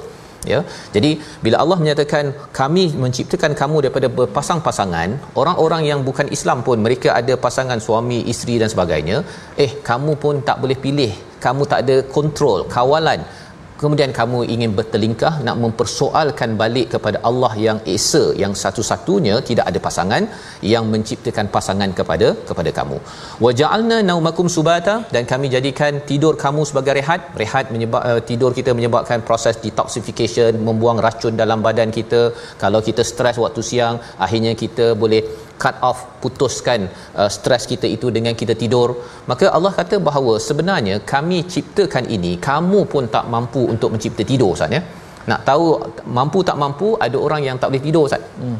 ya. 0.54 0.60
Jadi 0.96 1.12
bila 1.46 1.58
Allah 1.64 1.78
menyatakan 1.84 2.26
kami 2.60 2.84
menciptakan 3.04 3.54
kamu 3.62 3.78
daripada 3.86 4.10
berpasang-pasangan 4.18 5.10
orang-orang 5.42 5.84
yang 5.92 6.02
bukan 6.10 6.30
Islam 6.38 6.62
pun 6.68 6.80
mereka 6.88 7.10
ada 7.20 7.36
pasangan 7.46 7.82
suami 7.88 8.20
isteri 8.34 8.58
dan 8.64 8.72
sebagainya 8.74 9.18
eh 9.66 9.72
kamu 9.90 10.14
pun 10.26 10.38
tak 10.50 10.60
boleh 10.66 10.80
pilih. 10.86 11.14
Kamu 11.46 11.64
tak 11.72 11.80
ada 11.86 11.96
kontrol 12.16 12.60
kawalan 12.76 13.20
kemudian 13.82 14.12
kamu 14.20 14.40
ingin 14.56 14.72
bertelingkah 14.78 15.34
nak 15.48 15.56
mempersoalkan 15.64 16.52
balik 16.62 16.88
kepada 16.94 17.18
Allah 17.30 17.52
yang 17.66 17.80
esa 17.96 18.24
yang 18.44 18.54
satu-satunya 18.64 19.36
tidak 19.50 19.66
ada 19.72 19.80
pasangan 19.88 20.24
yang 20.74 20.86
menciptakan 20.94 21.48
pasangan 21.56 21.92
kepada 22.00 22.28
kepada 22.50 22.72
kamu. 22.80 22.98
Waja'alna 23.46 23.98
naumakum 24.10 24.50
subata 24.56 24.96
dan 25.16 25.24
kami 25.32 25.50
jadikan 25.56 25.94
tidur 26.12 26.34
kamu 26.46 26.64
sebagai 26.70 26.96
rehat. 27.00 27.22
Rehat 27.44 27.66
menyebab 27.76 28.02
uh, 28.12 28.22
tidur 28.30 28.52
kita 28.60 28.74
menyebabkan 28.80 29.22
proses 29.30 29.56
detoxification 29.66 30.52
membuang 30.68 31.00
racun 31.08 31.36
dalam 31.44 31.62
badan 31.68 31.92
kita. 32.00 32.22
Kalau 32.64 32.82
kita 32.88 33.04
stres 33.12 33.40
waktu 33.46 33.64
siang 33.72 33.98
akhirnya 34.26 34.54
kita 34.64 34.88
boleh 35.04 35.22
cut 35.64 35.76
off 35.90 36.00
putuskan 36.24 36.80
uh, 37.22 37.30
stres 37.36 37.64
kita 37.72 37.88
itu 37.96 38.08
dengan 38.18 38.34
kita 38.42 38.54
tidur 38.62 38.90
maka 39.32 39.46
Allah 39.58 39.74
kata 39.80 39.98
bahawa 40.08 40.34
sebenarnya 40.48 40.96
kami 41.14 41.40
ciptakan 41.54 42.06
ini 42.18 42.32
kamu 42.50 42.80
pun 42.94 43.06
tak 43.16 43.28
mampu 43.36 43.64
untuk 43.74 43.92
mencipta 43.96 44.26
tidur 44.32 44.52
Ustaz 44.58 44.78
ya. 44.78 44.82
Nak 45.32 45.42
tahu 45.50 45.66
mampu 46.18 46.40
tak 46.50 46.58
mampu 46.64 46.88
ada 47.06 47.18
orang 47.26 47.42
yang 47.48 47.58
tak 47.62 47.70
boleh 47.72 47.86
tidur 47.88 48.04
Ustaz. 48.10 48.24
Hmm. 48.42 48.60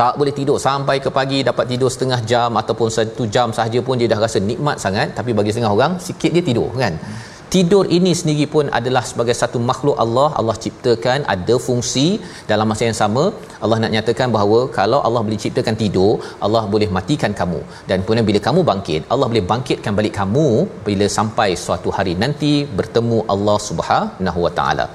tak 0.00 0.14
boleh 0.18 0.32
tidur. 0.38 0.56
Sampai 0.66 0.96
ke 1.04 1.10
pagi 1.18 1.38
dapat 1.48 1.64
tidur 1.72 1.90
setengah 1.94 2.20
jam 2.30 2.50
ataupun 2.60 2.88
satu 2.96 3.24
jam 3.34 3.48
sahaja 3.56 3.78
pun 3.86 3.94
dia 4.00 4.08
dah 4.12 4.20
rasa 4.24 4.38
nikmat 4.50 4.76
sangat 4.84 5.08
tapi 5.18 5.30
bagi 5.38 5.50
setengah 5.52 5.72
orang 5.76 5.92
sikit 6.06 6.30
dia 6.36 6.44
tidur 6.50 6.70
kan. 6.84 6.94
hmm 6.94 7.39
tidur 7.54 7.84
ini 7.96 8.12
sendiri 8.18 8.44
pun 8.54 8.66
adalah 8.78 9.02
sebagai 9.10 9.34
satu 9.40 9.58
makhluk 9.70 9.96
Allah. 10.04 10.28
Allah 10.40 10.56
ciptakan 10.64 11.20
ada 11.34 11.56
fungsi. 11.66 12.06
Dalam 12.50 12.66
masa 12.70 12.82
yang 12.88 12.98
sama 13.02 13.24
Allah 13.64 13.78
nak 13.82 13.92
nyatakan 13.94 14.28
bahawa 14.36 14.58
kalau 14.78 15.00
Allah 15.08 15.22
boleh 15.26 15.40
ciptakan 15.44 15.76
tidur 15.82 16.12
Allah 16.46 16.62
boleh 16.74 16.88
matikan 16.98 17.34
kamu. 17.40 17.60
Dan 17.90 17.98
kemudian 18.04 18.28
bila 18.30 18.40
kamu 18.48 18.62
bangkit 18.70 19.02
Allah 19.14 19.28
boleh 19.32 19.44
bangkitkan 19.52 19.94
balik 19.98 20.14
kamu 20.20 20.46
bila 20.88 21.08
sampai 21.18 21.50
suatu 21.64 21.90
hari 21.98 22.14
nanti 22.24 22.52
bertemu 22.80 23.20
Allah 23.34 23.58
Subhanahu 23.68 24.40
Wa 24.46 24.52
Taala. 24.60 24.86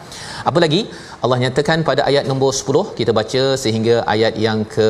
Apa 0.50 0.60
lagi? 0.66 0.82
Allah 1.24 1.38
nyatakan 1.44 1.80
pada 1.90 2.02
ayat 2.10 2.26
nombor 2.32 2.52
10 2.64 2.98
kita 3.00 3.12
baca 3.20 3.44
sehingga 3.64 3.96
ayat 4.16 4.34
yang 4.48 4.60
ke 4.76 4.90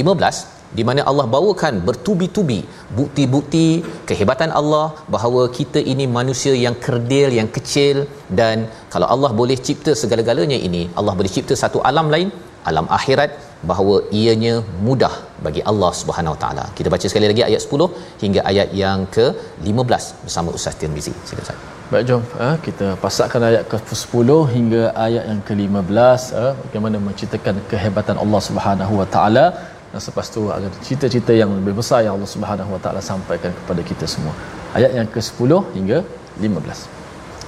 15 0.00 0.57
di 0.78 0.82
mana 0.88 1.02
Allah 1.10 1.26
bawakan 1.34 1.74
bertubi-tubi 1.88 2.60
bukti-bukti 2.98 3.66
kehebatan 4.10 4.50
Allah 4.60 4.86
bahawa 5.14 5.42
kita 5.58 5.80
ini 5.92 6.06
manusia 6.18 6.54
yang 6.64 6.76
kerdil 6.86 7.30
yang 7.38 7.48
kecil 7.56 7.96
dan 8.40 8.66
kalau 8.94 9.08
Allah 9.14 9.30
boleh 9.40 9.58
cipta 9.68 9.94
segala-galanya 10.02 10.58
ini 10.68 10.82
Allah 11.00 11.14
boleh 11.20 11.32
cipta 11.36 11.56
satu 11.62 11.80
alam 11.90 12.08
lain 12.14 12.30
alam 12.70 12.86
akhirat 12.98 13.30
bahawa 13.70 13.94
ianya 14.20 14.54
mudah 14.86 15.14
bagi 15.46 15.62
Allah 15.70 15.90
Subhanahu 16.00 16.34
Wa 16.34 16.40
Taala. 16.42 16.64
Kita 16.78 16.88
baca 16.94 17.06
sekali 17.10 17.26
lagi 17.30 17.42
ayat 17.48 17.62
10 17.64 17.88
hingga 18.22 18.40
ayat 18.50 18.68
yang 18.82 19.00
ke-15 19.16 20.04
bersama 20.26 20.54
Ustaz 20.58 20.78
Tirmizi. 20.80 21.14
Silakan 21.28 21.44
Ustaz. 21.46 21.76
Baik 21.92 22.04
jom 22.08 22.22
eh, 22.46 22.56
kita 22.66 22.86
pasakkan 23.04 23.42
ayat 23.48 23.62
ke-10 23.72 24.28
hingga 24.54 24.82
ayat 25.06 25.24
yang 25.30 25.40
ke-15 25.48 26.22
eh, 26.42 26.52
bagaimana 26.62 26.96
menceritakan 27.06 27.56
kehebatan 27.70 28.16
Allah 28.24 28.40
Subhanahu 28.48 28.94
Wa 29.00 29.06
Taala 29.14 29.44
dan 29.93 29.99
selepas 30.01 30.27
tu 30.35 30.49
ada 30.49 30.67
cita-cita 30.87 31.31
yang 31.41 31.53
lebih 31.53 31.73
besar 31.79 32.01
yang 32.05 32.17
Allah 32.17 32.31
Subhanahu 32.35 32.73
Wa 32.75 32.81
Taala 32.81 33.01
sampaikan 33.11 33.53
kepada 33.59 33.81
kita 33.85 34.05
semua. 34.09 34.33
Ayat 34.73 34.91
yang 34.97 35.07
ke-10 35.15 35.51
hingga 35.77 36.01
15. 36.41 36.89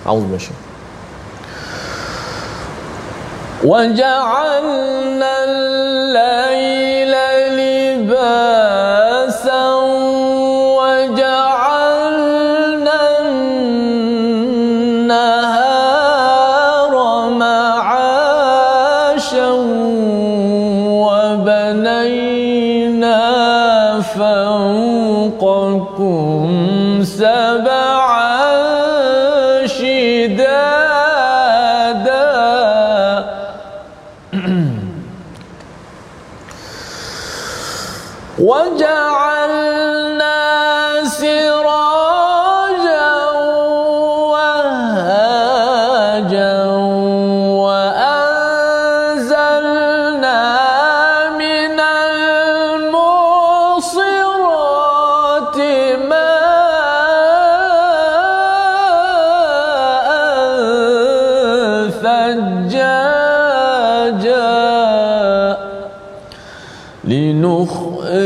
Auzubillahi 0.05 0.73
وجعلنا 3.65 5.33
الليل 5.43 6.88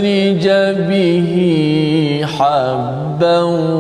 لنخرج 0.05 0.49
به 0.89 2.27
حبا 2.39 3.74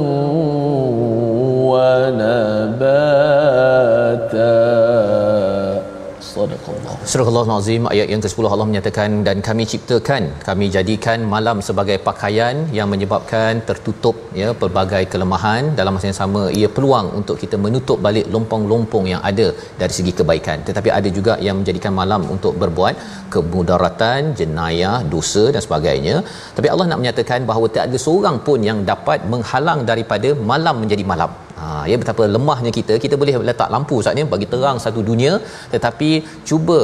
Surah 7.10 7.28
Al-Azim 7.30 7.84
ayat 7.92 8.08
yang 8.12 8.22
ke-10 8.24 8.46
Allah 8.52 8.66
menyatakan 8.68 9.10
dan 9.26 9.38
kami 9.46 9.64
ciptakan 9.72 10.22
kami 10.46 10.66
jadikan 10.76 11.18
malam 11.32 11.56
sebagai 11.66 11.96
pakaian 12.06 12.54
yang 12.76 12.88
menyebabkan 12.92 13.60
tertutup 13.68 14.16
ya 14.40 14.48
pelbagai 14.60 15.02
kelemahan. 15.12 15.62
Dalam 15.80 15.92
masa 15.96 16.08
yang 16.10 16.18
sama 16.20 16.42
ia 16.58 16.68
peluang 16.76 17.08
untuk 17.20 17.36
kita 17.42 17.58
menutup 17.66 18.00
balik 18.06 18.26
lompong-lompong 18.34 19.06
yang 19.12 19.22
ada 19.30 19.48
dari 19.80 19.92
segi 19.98 20.14
kebaikan. 20.20 20.64
Tetapi 20.68 20.90
ada 20.98 21.10
juga 21.18 21.36
yang 21.46 21.58
menjadikan 21.60 21.94
malam 22.00 22.24
untuk 22.36 22.56
berbuat 22.64 22.96
kemudaratan 23.36 24.32
jenayah 24.40 24.98
dosa 25.14 25.44
dan 25.56 25.64
sebagainya. 25.68 26.16
Tapi 26.58 26.70
Allah 26.72 26.88
nak 26.88 27.00
menyatakan 27.02 27.44
bahawa 27.52 27.68
tak 27.76 27.86
ada 27.90 28.00
seorang 28.06 28.38
pun 28.48 28.60
yang 28.70 28.80
dapat 28.92 29.28
menghalang 29.34 29.82
daripada 29.92 30.30
malam 30.52 30.78
menjadi 30.84 31.06
malam 31.14 31.32
Ha, 31.58 31.66
ya 31.90 31.96
betapa 32.02 32.22
lemahnya 32.34 32.70
kita 32.76 32.94
kita 33.04 33.14
boleh 33.20 33.34
letak 33.48 33.68
lampu 33.74 33.96
saat 34.04 34.16
ni 34.18 34.24
bagi 34.34 34.46
terang 34.52 34.78
satu 34.84 35.00
dunia. 35.10 35.32
Tetapi 35.74 36.10
cuba 36.48 36.78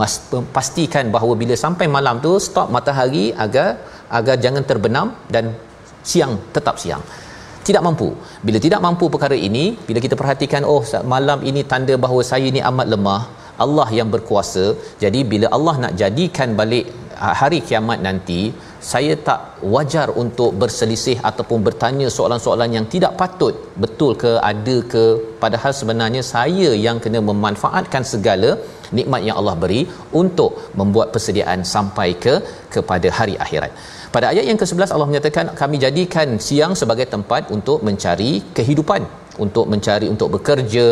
mas, 0.00 0.14
pastikan 0.56 1.06
bahawa 1.14 1.34
bila 1.42 1.54
sampai 1.64 1.86
malam 1.96 2.18
tu 2.26 2.32
stop 2.48 2.68
matahari 2.76 3.24
agar 3.44 3.68
agar 4.18 4.36
jangan 4.44 4.64
terbenam 4.70 5.08
dan 5.34 5.54
siang 6.10 6.34
tetap 6.56 6.76
siang. 6.82 7.02
Tidak 7.68 7.82
mampu. 7.86 8.08
Bila 8.46 8.58
tidak 8.66 8.80
mampu 8.86 9.06
perkara 9.14 9.36
ini 9.48 9.64
bila 9.88 10.00
kita 10.04 10.16
perhatikan 10.20 10.62
oh 10.72 10.82
malam 11.14 11.38
ini 11.50 11.62
tanda 11.72 11.94
bahawa 12.04 12.22
saya 12.30 12.46
ini 12.52 12.62
amat 12.70 12.86
lemah 12.94 13.22
Allah 13.64 13.88
yang 13.98 14.08
berkuasa. 14.14 14.64
Jadi 15.02 15.20
bila 15.32 15.46
Allah 15.56 15.74
nak 15.84 15.94
jadikan 16.02 16.50
balik 16.60 16.86
hari 17.40 17.58
kiamat 17.68 17.98
nanti 18.06 18.40
saya 18.90 19.14
tak 19.28 19.40
wajar 19.74 20.08
untuk 20.22 20.50
berselisih 20.62 21.16
ataupun 21.30 21.60
bertanya 21.66 22.08
soalan-soalan 22.16 22.70
yang 22.76 22.86
tidak 22.94 23.12
patut. 23.20 23.54
Betul 23.84 24.12
ke 24.22 24.32
ada 24.50 24.76
ke? 24.92 25.04
Padahal 25.42 25.72
sebenarnya 25.80 26.22
saya 26.34 26.70
yang 26.86 26.98
kena 27.04 27.20
memanfaatkan 27.30 28.04
segala 28.12 28.50
nikmat 28.98 29.22
yang 29.28 29.36
Allah 29.40 29.56
beri 29.62 29.80
untuk 30.22 30.52
membuat 30.80 31.08
persediaan 31.14 31.62
sampai 31.74 32.08
ke 32.24 32.34
kepada 32.74 33.10
hari 33.18 33.36
akhirat. 33.46 33.72
Pada 34.14 34.26
ayat 34.32 34.44
yang 34.50 34.58
ke-11 34.60 34.92
Allah 34.94 35.08
menyatakan 35.10 35.46
kami 35.62 35.76
jadikan 35.86 36.28
siang 36.46 36.72
sebagai 36.82 37.06
tempat 37.14 37.52
untuk 37.56 37.80
mencari 37.88 38.30
kehidupan 38.58 39.02
untuk 39.44 39.66
mencari 39.72 40.06
untuk 40.14 40.28
bekerja 40.36 40.88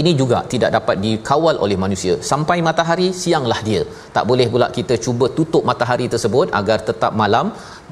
ini 0.00 0.12
juga 0.20 0.38
tidak 0.52 0.70
dapat 0.76 0.96
dikawal 1.04 1.56
oleh 1.64 1.76
manusia. 1.84 2.14
Sampai 2.30 2.56
matahari 2.66 3.08
sianglah 3.22 3.60
dia. 3.68 3.82
Tak 4.16 4.24
boleh 4.30 4.46
pula 4.52 4.66
kita 4.78 4.94
cuba 5.04 5.26
tutup 5.38 5.62
matahari 5.70 6.06
tersebut 6.14 6.52
agar 6.60 6.78
tetap 6.88 7.14
malam. 7.22 7.46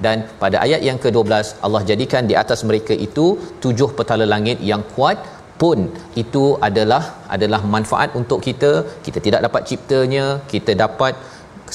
Dan 0.04 0.28
pada 0.42 0.56
ayat 0.64 0.80
yang 0.88 0.98
ke-12 1.04 1.64
Allah 1.66 1.82
jadikan 1.90 2.28
di 2.30 2.34
atas 2.42 2.60
mereka 2.68 2.92
itu 3.06 3.26
tujuh 3.64 3.88
petala 3.98 4.26
langit 4.34 4.60
yang 4.70 4.84
kuat 4.96 5.16
pun 5.60 5.78
itu 6.22 6.44
adalah 6.68 7.02
adalah 7.36 7.60
manfaat 7.76 8.12
untuk 8.20 8.40
kita. 8.48 8.72
Kita 9.06 9.18
tidak 9.26 9.40
dapat 9.48 9.62
ciptanya. 9.70 10.26
Kita 10.52 10.74
dapat 10.84 11.16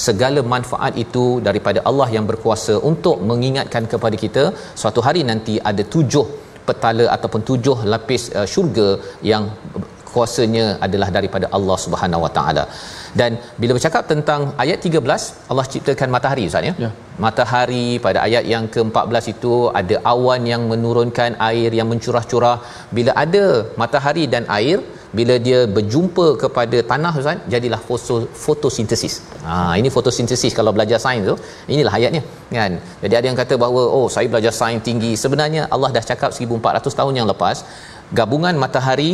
segala 0.06 0.42
manfaat 0.54 0.94
itu 1.06 1.26
daripada 1.48 1.80
Allah 1.90 2.10
yang 2.16 2.26
berkuasa 2.30 2.76
untuk 2.92 3.18
mengingatkan 3.32 3.86
kepada 3.94 4.16
kita. 4.24 4.44
Suatu 4.82 5.02
hari 5.08 5.24
nanti 5.32 5.56
ada 5.72 5.84
tujuh 5.96 6.26
petala 6.68 7.06
ataupun 7.16 7.42
tujuh 7.50 7.78
lapis 7.94 8.24
uh, 8.40 8.48
syurga 8.54 8.90
yang 9.32 9.44
kuasanya 10.16 10.66
adalah 10.86 11.10
daripada 11.18 11.48
Allah 11.58 11.78
Subhanahu 11.86 12.24
Wa 12.26 12.32
Taala. 12.38 12.64
Dan 13.20 13.32
bila 13.62 13.72
bercakap 13.78 14.04
tentang 14.12 14.42
ayat 14.64 14.80
13 14.90 15.52
Allah 15.52 15.66
ciptakan 15.74 16.10
matahari 16.16 16.46
Ustaz 16.52 16.70
ya. 16.70 16.74
ya. 16.86 16.92
Matahari 17.26 17.86
pada 18.06 18.20
ayat 18.28 18.44
yang 18.54 18.66
ke-14 18.76 19.26
itu 19.34 19.54
ada 19.82 19.96
awan 20.14 20.42
yang 20.54 20.64
menurunkan 20.72 21.32
air 21.50 21.72
yang 21.80 21.88
mencurah-curah. 21.92 22.58
Bila 22.98 23.14
ada 23.26 23.46
matahari 23.84 24.26
dan 24.36 24.46
air 24.60 24.80
bila 25.20 25.36
dia 25.46 25.60
berjumpa 25.76 26.28
kepada 26.44 26.78
tanah 26.92 27.14
Ustaz 27.22 27.40
jadilah 27.54 27.82
foto, 27.88 28.16
fotosintesis. 28.44 29.16
Ha 29.48 29.56
ini 29.80 29.90
fotosintesis 29.96 30.54
kalau 30.60 30.72
belajar 30.78 31.00
sains 31.06 31.28
tu 31.32 31.36
inilah 31.74 31.94
ayatnya 32.00 32.22
kan. 32.60 32.74
Jadi 33.04 33.16
ada 33.20 33.26
yang 33.30 33.40
kata 33.42 33.56
bahawa 33.64 33.84
oh 33.98 34.08
saya 34.16 34.28
belajar 34.34 34.54
sains 34.62 34.84
tinggi 34.88 35.12
sebenarnya 35.24 35.64
Allah 35.76 35.90
dah 35.98 36.04
cakap 36.12 36.32
1400 36.38 37.00
tahun 37.00 37.14
yang 37.20 37.28
lepas 37.34 37.60
gabungan 38.20 38.56
matahari 38.64 39.14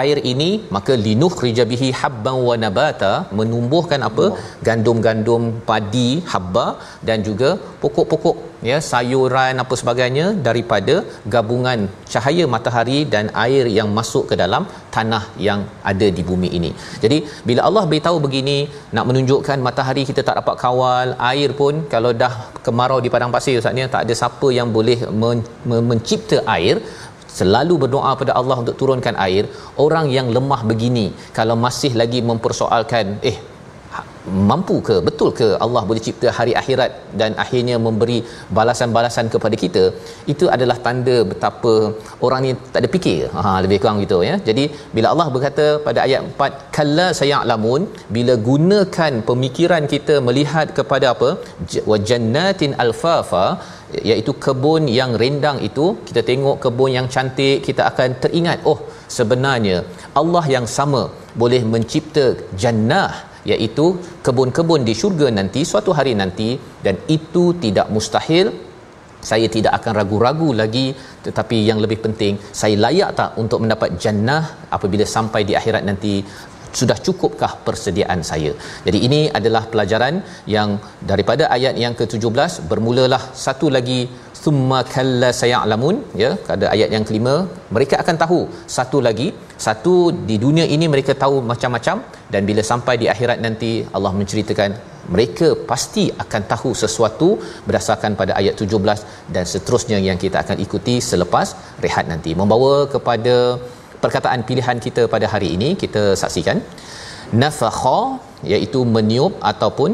air 0.00 0.18
ini 0.32 0.50
maka 0.76 0.94
linuh 1.06 1.32
rijabihi 1.44 1.88
habban 2.00 2.38
wa 2.48 2.56
nabata 2.64 3.12
menumbuhkan 3.38 4.02
apa 4.10 4.26
gandum-gandum 4.68 5.42
padi 5.70 6.10
habba 6.32 6.66
dan 7.08 7.18
juga 7.28 7.50
pokok-pokok 7.82 8.36
ya 8.68 8.78
sayuran 8.90 9.62
apa 9.62 9.74
sebagainya 9.80 10.26
daripada 10.46 10.94
gabungan 11.34 11.80
cahaya 12.12 12.44
matahari 12.54 12.98
dan 13.14 13.26
air 13.44 13.64
yang 13.78 13.88
masuk 13.98 14.24
ke 14.30 14.36
dalam 14.42 14.64
tanah 14.94 15.22
yang 15.46 15.60
ada 15.90 16.06
di 16.16 16.22
bumi 16.30 16.48
ini. 16.58 16.70
Jadi 17.04 17.18
bila 17.48 17.60
Allah 17.68 17.84
beritahu 17.90 18.18
begini 18.26 18.58
nak 18.96 19.06
menunjukkan 19.10 19.58
matahari 19.68 20.04
kita 20.10 20.22
tak 20.28 20.38
dapat 20.40 20.56
kawal, 20.64 21.08
air 21.32 21.50
pun 21.60 21.74
kalau 21.94 22.12
dah 22.22 22.32
kemarau 22.66 22.98
di 23.04 23.10
padang 23.14 23.34
pasir 23.36 23.56
Ustaz 23.60 23.76
ni 23.78 23.86
tak 23.94 24.04
ada 24.06 24.16
siapa 24.22 24.48
yang 24.58 24.70
boleh 24.78 24.98
men- 25.22 25.46
mencipta 25.90 26.40
air 26.56 26.76
selalu 27.38 27.76
berdoa 27.84 28.12
pada 28.22 28.34
Allah 28.40 28.58
untuk 28.64 28.76
turunkan 28.80 29.16
air 29.26 29.44
orang 29.86 30.08
yang 30.16 30.28
lemah 30.36 30.60
begini 30.72 31.06
kalau 31.38 31.56
masih 31.66 31.92
lagi 32.02 32.20
mempersoalkan 32.30 33.06
eh 33.30 33.36
ha, 33.94 34.00
mampu 34.50 34.76
ke? 34.88 34.96
Betul 35.08 35.30
ke 35.38 35.48
Allah 35.64 35.82
boleh 35.88 36.02
cipta 36.06 36.28
hari 36.38 36.52
akhirat 36.60 36.90
dan 37.20 37.30
akhirnya 37.44 37.76
memberi 37.86 38.18
balasan-balasan 38.58 39.26
kepada 39.34 39.56
kita? 39.62 39.84
Itu 40.32 40.46
adalah 40.56 40.76
tanda 40.86 41.16
betapa 41.30 41.74
orang 42.26 42.40
ni 42.46 42.52
tak 42.72 42.80
ada 42.82 42.90
fikir. 42.96 43.20
Ha 43.36 43.54
lebih 43.64 43.78
kurang 43.82 43.98
gitu 44.04 44.20
ya. 44.28 44.36
Jadi 44.48 44.64
bila 44.96 45.08
Allah 45.12 45.28
berkata 45.34 45.66
pada 45.88 46.00
ayat 46.06 46.22
4 46.28 46.76
kalla 46.78 47.08
sayalamun 47.20 47.82
bila 48.18 48.36
gunakan 48.50 49.12
pemikiran 49.30 49.84
kita 49.94 50.16
melihat 50.28 50.68
kepada 50.80 51.08
apa? 51.14 51.30
Wajannatin 51.92 52.74
alfafa 52.86 53.46
iaitu 54.10 54.32
kebun 54.44 54.84
yang 54.98 55.12
rendang 55.22 55.58
itu 55.68 55.86
kita 56.08 56.22
tengok 56.30 56.56
kebun 56.64 56.90
yang 56.98 57.06
cantik 57.14 57.58
kita 57.66 57.82
akan 57.90 58.10
teringat 58.22 58.58
oh 58.72 58.78
sebenarnya 59.16 59.78
Allah 60.20 60.44
yang 60.54 60.66
sama 60.76 61.02
boleh 61.42 61.62
mencipta 61.72 62.26
jannah 62.62 63.10
iaitu 63.52 63.86
kebun-kebun 64.26 64.82
di 64.88 64.94
syurga 65.00 65.28
nanti 65.38 65.60
suatu 65.70 65.92
hari 65.98 66.12
nanti 66.22 66.50
dan 66.86 66.96
itu 67.16 67.44
tidak 67.64 67.88
mustahil. 67.94 68.48
Saya 69.28 69.46
tidak 69.54 69.72
akan 69.78 69.92
ragu-ragu 69.98 70.46
lagi 70.60 70.84
tetapi 71.24 71.56
yang 71.68 71.78
lebih 71.84 71.98
penting 72.04 72.34
saya 72.60 72.76
layak 72.84 73.10
tak 73.18 73.30
untuk 73.42 73.58
mendapat 73.62 74.00
jannah 74.02 74.42
apabila 74.76 75.04
sampai 75.14 75.40
di 75.48 75.52
akhirat 75.58 75.82
nanti 75.88 76.12
sudah 76.78 76.96
cukupkah 77.06 77.52
persediaan 77.66 78.20
saya? 78.30 78.52
Jadi 78.86 78.98
ini 79.06 79.20
adalah 79.38 79.62
pelajaran 79.72 80.16
yang 80.54 80.70
daripada 81.10 81.46
ayat 81.56 81.76
yang 81.84 81.94
ke-17 82.00 82.66
bermulalah 82.70 83.22
satu 83.44 83.68
lagi 83.76 84.00
summa 84.42 84.78
kalla 84.92 85.30
sayalamun 85.40 85.96
ya 86.22 86.30
pada 86.50 86.66
ayat 86.74 86.90
yang 86.94 87.04
kelima 87.08 87.34
mereka 87.76 87.96
akan 88.02 88.16
tahu. 88.24 88.40
Satu 88.76 89.00
lagi 89.06 89.28
satu 89.66 89.94
di 90.28 90.36
dunia 90.44 90.66
ini 90.74 90.86
mereka 90.94 91.12
tahu 91.22 91.36
macam-macam 91.50 91.96
dan 92.32 92.42
bila 92.50 92.62
sampai 92.70 92.94
di 93.02 93.06
akhirat 93.14 93.38
nanti 93.46 93.72
Allah 93.96 94.12
menceritakan 94.20 94.72
mereka 95.14 95.48
pasti 95.70 96.04
akan 96.24 96.42
tahu 96.52 96.70
sesuatu 96.82 97.28
berdasarkan 97.66 98.14
pada 98.20 98.32
ayat 98.40 98.54
17 98.64 99.34
dan 99.34 99.44
seterusnya 99.52 99.98
yang 100.08 100.18
kita 100.24 100.38
akan 100.44 100.56
ikuti 100.64 100.94
selepas 101.10 101.48
rehat 101.84 102.06
nanti. 102.12 102.32
Membawa 102.40 102.74
kepada 102.94 103.36
perkataan 104.04 104.40
pilihan 104.48 104.78
kita 104.86 105.02
pada 105.14 105.26
hari 105.32 105.48
ini 105.56 105.68
kita 105.82 106.04
saksikan. 106.22 106.60
Nafakha 107.40 107.98
iaitu 108.52 108.80
meniup 108.94 109.34
ataupun 109.50 109.90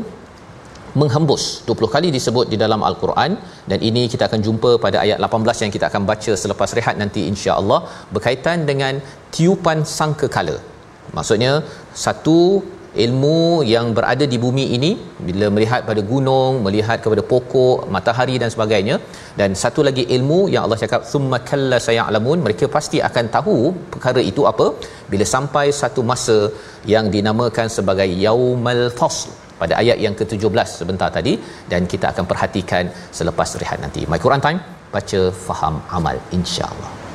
menghembus. 1.01 1.45
20 1.69 1.95
kali 1.95 2.09
disebut 2.17 2.47
di 2.53 2.57
dalam 2.63 2.81
al-Quran. 2.89 3.33
Dan 3.71 3.79
ini 3.89 4.03
kita 4.13 4.25
akan 4.29 4.41
jumpa 4.47 4.71
pada 4.85 4.99
ayat 5.05 5.19
18 5.27 5.63
yang 5.65 5.73
kita 5.77 5.87
akan 5.91 6.03
baca 6.11 6.33
selepas 6.43 6.71
rehat 6.79 6.97
nanti 7.03 7.23
insya-Allah 7.33 7.81
berkaitan 8.15 8.65
dengan 8.71 8.97
tiupan 9.37 9.81
sangkakala. 9.99 10.57
Maksudnya 11.17 11.53
satu 12.05 12.39
ilmu 13.05 13.39
yang 13.73 13.87
berada 13.97 14.25
di 14.33 14.39
bumi 14.45 14.65
ini 14.77 14.91
bila 15.29 15.47
melihat 15.55 15.81
pada 15.89 16.03
gunung 16.11 16.55
melihat 16.67 16.99
kepada 17.05 17.23
pokok 17.33 17.79
matahari 17.95 18.37
dan 18.43 18.51
sebagainya 18.55 18.97
dan 19.41 19.51
satu 19.63 19.83
lagi 19.89 20.05
ilmu 20.17 20.39
yang 20.53 20.63
Allah 20.67 20.81
cakap 20.83 21.03
summa 21.13 21.39
kalla 21.51 21.79
sayalamun 21.87 22.45
mereka 22.47 22.67
pasti 22.77 23.01
akan 23.09 23.27
tahu 23.37 23.57
perkara 23.95 24.23
itu 24.31 24.45
apa? 24.53 24.69
Bila 25.13 25.27
sampai 25.35 25.67
satu 25.81 26.03
masa 26.13 26.39
yang 26.95 27.09
dinamakan 27.17 27.69
sebagai 27.79 28.09
yaumal 28.27 28.85
fasl 29.01 29.33
pada 29.63 29.75
ayat 29.83 29.99
yang 30.05 30.15
ke-17 30.21 30.69
sebentar 30.81 31.09
tadi 31.19 31.35
dan 31.73 31.83
kita 31.93 32.09
akan 32.13 32.25
perhatikan 32.33 32.87
selepas 33.19 33.57
rehat 33.63 33.81
nanti. 33.87 34.05
My 34.13 34.21
Quran 34.27 34.45
time 34.47 34.61
baca 34.95 35.23
faham 35.49 35.77
amal 35.99 36.17
insya-Allah 36.39 37.06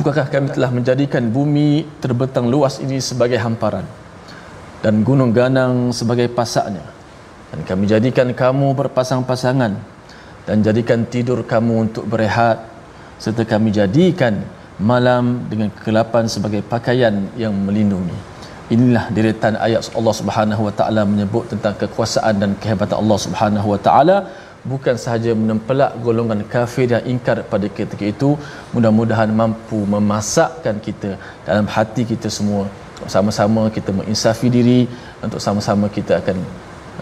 Bukankah 0.00 0.32
kami 0.32 0.48
telah 0.50 0.72
menjadikan 0.72 1.28
bumi 1.28 1.84
terbentang 2.00 2.48
luas 2.48 2.80
ini 2.80 2.98
sebagai 3.04 3.36
hamparan 3.36 3.84
dan 4.80 5.04
gunung 5.04 5.30
ganang 5.30 5.92
sebagai 5.92 6.26
pasaknya? 6.32 6.82
Dan 7.52 7.62
kami 7.68 7.84
jadikan 7.84 8.32
kamu 8.32 8.72
berpasang-pasangan 8.74 9.99
dan 10.50 10.66
jadikan 10.66 11.06
tidur 11.14 11.46
kamu 11.46 11.74
untuk 11.86 12.10
berehat 12.12 12.58
serta 13.22 13.46
kami 13.46 13.70
jadikan 13.70 14.42
malam 14.82 15.46
dengan 15.50 15.70
kegelapan 15.76 16.26
sebagai 16.34 16.60
pakaian 16.66 17.14
yang 17.42 17.54
melindungi. 17.66 18.18
Inilah 18.74 19.04
deretan 19.14 19.54
ayat 19.66 19.86
Allah 19.98 20.14
Subhanahu 20.20 20.62
Wa 20.66 20.74
Taala 20.78 21.02
menyebut 21.12 21.44
tentang 21.52 21.74
kekuasaan 21.82 22.34
dan 22.42 22.50
kehebatan 22.62 22.98
Allah 23.02 23.18
Subhanahu 23.26 23.68
Wa 23.74 23.80
Taala 23.86 24.16
bukan 24.72 24.98
sahaja 25.04 25.30
menempelak 25.42 26.02
golongan 26.06 26.42
kafir 26.54 26.86
yang 26.94 27.04
ingkar 27.12 27.38
pada 27.52 27.70
ketika 27.78 28.04
itu 28.14 28.34
mudah-mudahan 28.74 29.30
mampu 29.42 29.78
memasakkan 29.94 30.82
kita 30.86 31.14
dalam 31.46 31.66
hati 31.76 32.02
kita 32.12 32.28
semua 32.38 32.66
sama-sama 33.14 33.62
kita 33.76 33.90
menginsafi 34.00 34.48
diri 34.56 34.80
untuk 35.24 35.40
sama-sama 35.46 35.86
kita 35.88 36.20
akan 36.20 36.36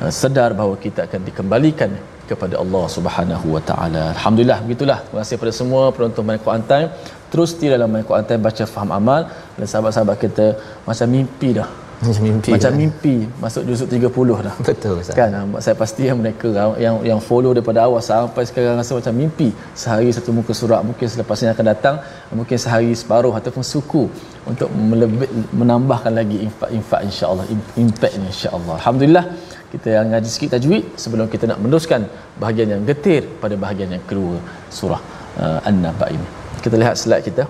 uh, 0.05 0.13
sedar 0.21 0.55
bahawa 0.59 0.77
kita 0.87 1.11
akan 1.11 1.21
dikembalikan 1.29 1.91
kepada 2.31 2.55
Allah 2.63 2.85
Subhanahu 2.97 3.47
Wa 3.57 3.63
Taala. 3.71 4.05
Alhamdulillah 4.15 4.59
begitulah. 4.67 4.99
Terima 5.07 5.21
kasih 5.23 5.37
kepada 5.39 5.55
semua 5.61 5.83
penonton 5.97 6.25
My 6.31 6.39
Quran 6.45 6.65
Time. 6.71 6.89
Terus 7.33 7.51
di 7.61 7.67
dalam 7.75 7.89
My 7.95 8.05
Quran 8.09 8.25
Time 8.29 8.43
baca 8.49 8.65
faham 8.75 8.91
amal. 9.01 9.23
Dan 9.59 9.67
sahabat-sahabat 9.73 10.17
kita 10.25 10.47
macam 10.89 11.09
mimpi 11.17 11.51
dah. 11.61 11.69
Macam 11.99 12.23
mimpi 12.27 12.51
macam 12.55 12.73
kan? 12.73 12.81
mimpi. 12.81 13.15
Masuk 13.43 13.63
juzuk 13.69 13.89
30 13.91 14.47
dah. 14.47 14.55
Betul 14.69 14.95
Ustaz. 15.03 15.15
Kan? 15.19 15.31
Saya 15.65 15.75
pasti 15.83 16.03
yang 16.09 16.19
mereka 16.23 16.49
yang 16.85 16.97
yang 17.11 17.21
follow 17.29 17.51
daripada 17.57 17.81
awal 17.87 18.03
sampai 18.09 18.45
sekarang 18.49 18.79
rasa 18.83 18.93
macam 19.01 19.15
mimpi. 19.21 19.49
Sehari 19.83 20.15
satu 20.19 20.31
muka 20.39 20.55
surat 20.61 20.81
mungkin 20.89 21.07
selepas 21.15 21.43
ini 21.43 21.51
akan 21.55 21.67
datang 21.73 21.97
mungkin 22.41 22.59
sehari 22.65 22.93
separuh 23.03 23.35
ataupun 23.41 23.65
suku 23.73 24.03
untuk 24.51 24.71
melebih, 24.91 25.31
menambahkan 25.61 26.13
lagi 26.21 26.39
infak-infak 26.47 27.01
insya-Allah 27.09 27.47
impact 27.83 28.15
insya-Allah. 28.31 28.75
Alhamdulillah 28.81 29.25
kita 29.73 29.89
yang 29.97 30.07
ngaji 30.13 30.31
sikit 30.35 30.51
tajwid 30.57 30.85
sebelum 31.03 31.27
kita 31.33 31.45
nak 31.51 31.59
meneruskan 31.63 32.09
bahagian 32.43 32.69
yang 32.75 32.83
getir 32.91 33.23
pada 33.43 33.55
bahagian 33.65 33.91
yang 33.97 34.05
kedua 34.11 34.37
surah 34.79 35.01
uh, 35.43 35.69
an-naba 35.69 36.07
ini. 36.17 36.29
Kita 36.65 36.77
lihat 36.81 36.97
slide 37.03 37.25
kita. 37.29 37.45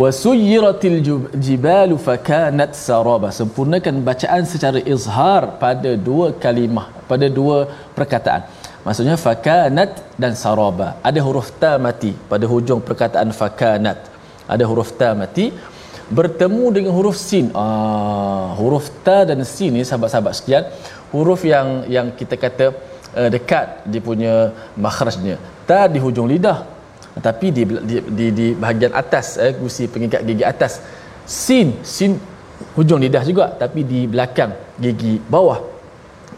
Wasuyiratil 0.00 0.98
jibalu 1.46 1.96
fakanat 1.98 2.78
saraba. 2.78 3.28
Sempurnakan 3.34 3.94
bacaan 4.08 4.46
secara 4.46 4.78
izhar 4.94 5.58
pada 5.62 5.98
dua 6.08 6.30
kalimah 6.44 6.86
pada 7.10 7.26
dua 7.26 7.66
perkataan. 7.98 8.46
Maksudnya 8.86 9.16
fakanat 9.18 9.90
dan 10.22 10.32
saraba. 10.42 10.88
Ada 11.08 11.20
huruf 11.26 11.50
ta 11.62 11.72
mati 11.86 12.12
pada 12.30 12.46
hujung 12.52 12.80
perkataan 12.88 13.34
fakanat. 13.40 13.98
Ada 14.46 14.64
huruf 14.70 14.94
ta 15.00 15.10
mati 15.22 15.50
bertemu 16.18 16.64
dengan 16.76 16.92
huruf 16.98 17.16
sin. 17.16 17.46
Ah 17.54 18.52
huruf 18.58 18.90
ta 19.06 19.22
dan 19.28 19.40
sin 19.46 19.70
ni 19.78 19.82
sahabat-sahabat 19.86 20.32
sekalian 20.38 20.64
huruf 21.14 21.40
yang 21.52 21.68
yang 21.94 22.06
kita 22.18 22.34
kata 22.44 22.66
uh, 23.14 23.28
dekat 23.34 23.86
dia 23.90 24.02
punya 24.02 24.34
makhrajnya. 24.74 25.38
Ta 25.68 25.86
di 25.86 25.98
hujung 26.02 26.26
lidah 26.26 26.66
tapi 27.26 27.46
di 27.56 27.62
di 27.88 27.96
di, 28.18 28.26
di 28.38 28.46
bahagian 28.62 28.92
atas 29.02 29.38
eh 29.38 29.54
gusi 29.62 29.86
pengikat 29.86 30.26
gigi 30.26 30.44
atas. 30.52 30.82
Sin 31.24 31.78
sin 31.86 32.18
hujung 32.76 33.00
lidah 33.04 33.22
juga 33.30 33.54
tapi 33.62 33.86
di 33.86 34.10
belakang 34.10 34.52
gigi 34.82 35.22
bawah. 35.34 35.60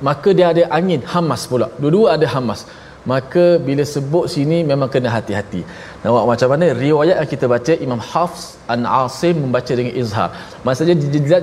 Maka 0.03 0.35
dia 0.37 0.47
ada 0.53 0.63
angin 0.79 1.01
hamas 1.13 1.43
pula. 1.51 1.71
Dua-dua 1.81 2.19
ada 2.19 2.27
hamas 2.35 2.67
maka 3.11 3.59
bila 3.59 3.83
sebut 3.83 4.31
sini 4.31 4.63
memang 4.63 4.87
kena 4.87 5.11
hati-hati. 5.11 5.67
Nampak 6.03 6.25
macam 6.31 6.49
mana? 6.55 6.67
Riwayat 6.71 7.17
yang 7.19 7.31
kita 7.35 7.47
baca 7.51 7.73
Imam 7.87 7.99
Hafs 7.99 8.43
an 8.71 8.87
Asim 8.87 9.43
membaca 9.43 9.73
dengan 9.75 9.95
izhar. 10.03 10.31
Maksudnya 10.67 10.95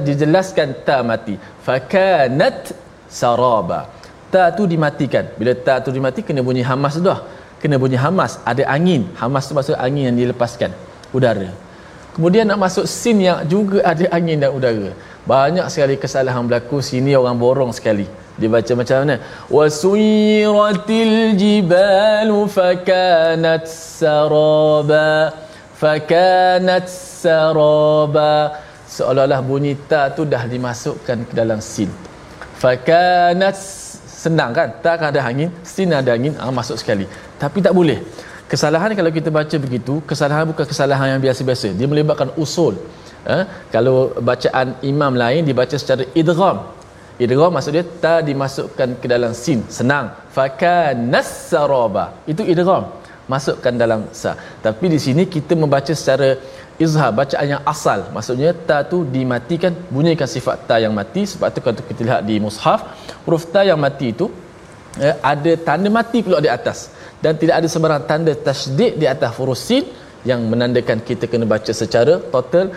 dijelaskan 0.10 0.88
ta 0.88 1.04
mati. 1.04 1.36
Fakanat 1.68 2.72
saraba. 3.12 3.92
Ta 4.32 4.56
tu 4.56 4.64
dimatikan. 4.72 5.28
Bila 5.36 5.52
ta 5.68 5.84
tu 5.84 5.92
dimati 5.92 6.24
kena 6.24 6.40
bunyi 6.48 6.64
hamas 6.64 6.96
dah. 7.04 7.20
Kena 7.60 7.76
bunyi 7.76 8.00
hamas. 8.00 8.40
Ada 8.48 8.64
angin. 8.76 9.12
Hamas 9.20 9.52
tu 9.52 9.54
maksud 9.58 9.76
angin 9.76 10.04
yang 10.12 10.18
dilepaskan. 10.22 10.72
Udara. 11.12 11.52
Kemudian 12.16 12.48
nak 12.48 12.60
masuk 12.64 12.88
sin 12.88 13.20
yang 13.20 13.44
juga 13.44 13.84
ada 13.84 14.06
angin 14.16 14.40
dan 14.40 14.56
udara. 14.56 14.96
Banyak 15.28 15.68
sekali 15.68 16.00
kesalahan 16.00 16.48
berlaku. 16.48 16.80
Sini 16.80 17.12
orang 17.20 17.36
borong 17.36 17.76
sekali 17.76 18.08
dia 18.40 18.50
baca 18.56 18.74
macam 18.82 18.96
mana? 19.04 19.16
Wasuyratil 19.58 21.16
jibalu 21.42 22.38
fakanat 22.58 23.66
saraba 24.00 25.10
fakanat 25.82 26.88
saraba 27.22 28.32
seolah-olah 28.96 29.42
bunyi 29.50 29.74
ta 29.92 30.02
tu 30.18 30.24
dah 30.34 30.44
dimasukkan 30.54 31.18
ke 31.30 31.34
dalam 31.40 31.60
sin. 31.72 31.92
Fakanat 32.64 33.56
senang 34.24 34.52
kan? 34.58 34.70
Tak 34.84 34.94
akan 34.98 35.08
ada 35.12 35.22
angin 35.30 35.50
sin 35.74 35.92
ada 36.02 36.12
angin 36.18 36.34
ah, 36.42 36.52
masuk 36.60 36.78
sekali. 36.82 37.06
Tapi 37.44 37.60
tak 37.68 37.76
boleh. 37.80 38.00
Kesalahan 38.52 38.92
kalau 38.98 39.12
kita 39.14 39.30
baca 39.30 39.56
begitu 39.66 39.94
kesalahan 40.10 40.46
bukan 40.52 40.66
kesalahan 40.72 41.08
yang 41.14 41.22
biasa-biasa. 41.28 41.68
Dia 41.80 41.88
melibatkan 41.92 42.32
usul. 42.44 42.76
Eh? 43.28 43.44
kalau 43.74 44.16
bacaan 44.28 44.80
imam 44.80 45.14
lain 45.22 45.44
dibaca 45.44 45.76
secara 45.82 46.04
idgham 46.16 46.58
idgham 47.24 47.52
maksud 47.56 47.72
dia 47.76 47.86
ta 48.04 48.14
dimasukkan 48.30 48.90
ke 49.02 49.08
dalam 49.14 49.32
sin. 49.44 49.60
Senang. 49.78 50.06
Fakanas 50.36 51.30
saraba 51.52 52.06
itu 52.32 52.42
idgham 52.54 52.84
masukkan 53.34 53.74
dalam 53.84 54.02
sa. 54.22 54.32
Tapi 54.66 54.86
di 54.94 55.00
sini 55.06 55.24
kita 55.36 55.54
membaca 55.62 55.94
secara 56.00 56.30
izhar 56.86 57.12
bacaan 57.20 57.48
yang 57.54 57.64
asal. 57.74 58.00
Maksudnya 58.16 58.52
ta 58.68 58.78
tu 58.92 58.98
dimatikan. 59.16 59.74
Bunyikan 59.94 60.30
sifat 60.36 60.66
ta 60.70 60.76
yang 60.86 60.94
mati. 61.00 61.24
Sebab 61.32 61.48
tu 61.56 61.60
kalau 61.66 61.86
kita 61.90 62.02
lihat 62.08 62.22
di 62.30 62.36
mushaf 62.46 62.82
huruf 63.26 63.46
ta 63.54 63.62
yang 63.70 63.80
mati 63.86 64.08
itu 64.16 64.28
eh, 65.06 65.16
ada 65.32 65.52
tanda 65.68 65.92
mati 66.00 66.20
pula 66.26 66.40
di 66.48 66.52
atas. 66.58 66.90
Dan 67.24 67.36
tidak 67.42 67.56
ada 67.60 67.68
sebarang 67.74 68.04
tanda 68.10 68.34
tasydid 68.48 68.96
di 69.02 69.06
atas 69.14 69.32
huruf 69.38 69.60
sin 69.60 69.84
yang 70.30 70.42
menandakan 70.52 71.00
kita 71.10 71.28
kena 71.32 71.46
baca 71.56 71.72
secara 71.82 72.16
total. 72.36 72.68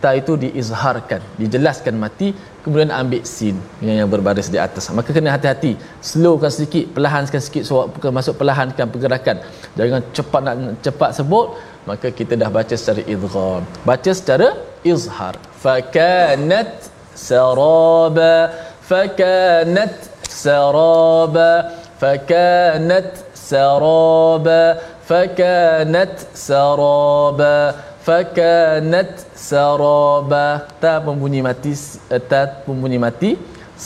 Ta 0.00 0.16
itu 0.16 0.32
diizharkan 0.42 1.20
dijelaskan 1.36 1.94
mati 2.02 2.32
kemudian 2.64 2.90
ambil 2.92 3.22
sin 3.24 3.56
yang, 3.80 4.04
yang 4.04 4.08
berbaris 4.08 4.48
di 4.52 4.58
atas. 4.60 4.88
Maka 4.92 5.10
kena 5.16 5.32
hati-hati. 5.36 5.76
Slowkan 6.00 6.50
sedikit 6.52 6.84
perlahankan 6.96 7.40
sikit 7.40 7.62
so 7.68 7.88
masuk 8.12 8.36
perlahankan 8.40 8.86
pergerakan. 8.88 9.36
Jangan 9.78 10.02
cepat 10.16 10.40
nak 10.44 10.56
cepat 10.84 11.10
sebut 11.16 11.46
maka 11.88 12.12
kita 12.12 12.36
dah 12.36 12.50
baca 12.52 12.74
secara 12.76 13.00
idgham. 13.08 13.62
Baca 13.84 14.10
secara 14.12 14.48
izhar. 14.84 15.34
Fakanat 15.60 16.90
saraba 17.16 18.52
fakanat 18.90 19.94
saraba 20.24 21.50
fakanat 22.00 23.10
saraba 23.36 24.60
fakanat 25.04 26.14
saraba 26.32 27.54
fakanat 28.06 29.29
saraba 29.48 30.46
ta 30.82 30.92
pun 31.04 31.16
bunyi 31.22 31.40
mati 31.48 31.72
eh, 32.14 32.22
ta 32.30 32.40
pun 32.64 32.76
bunyi 32.82 32.98
mati 33.06 33.30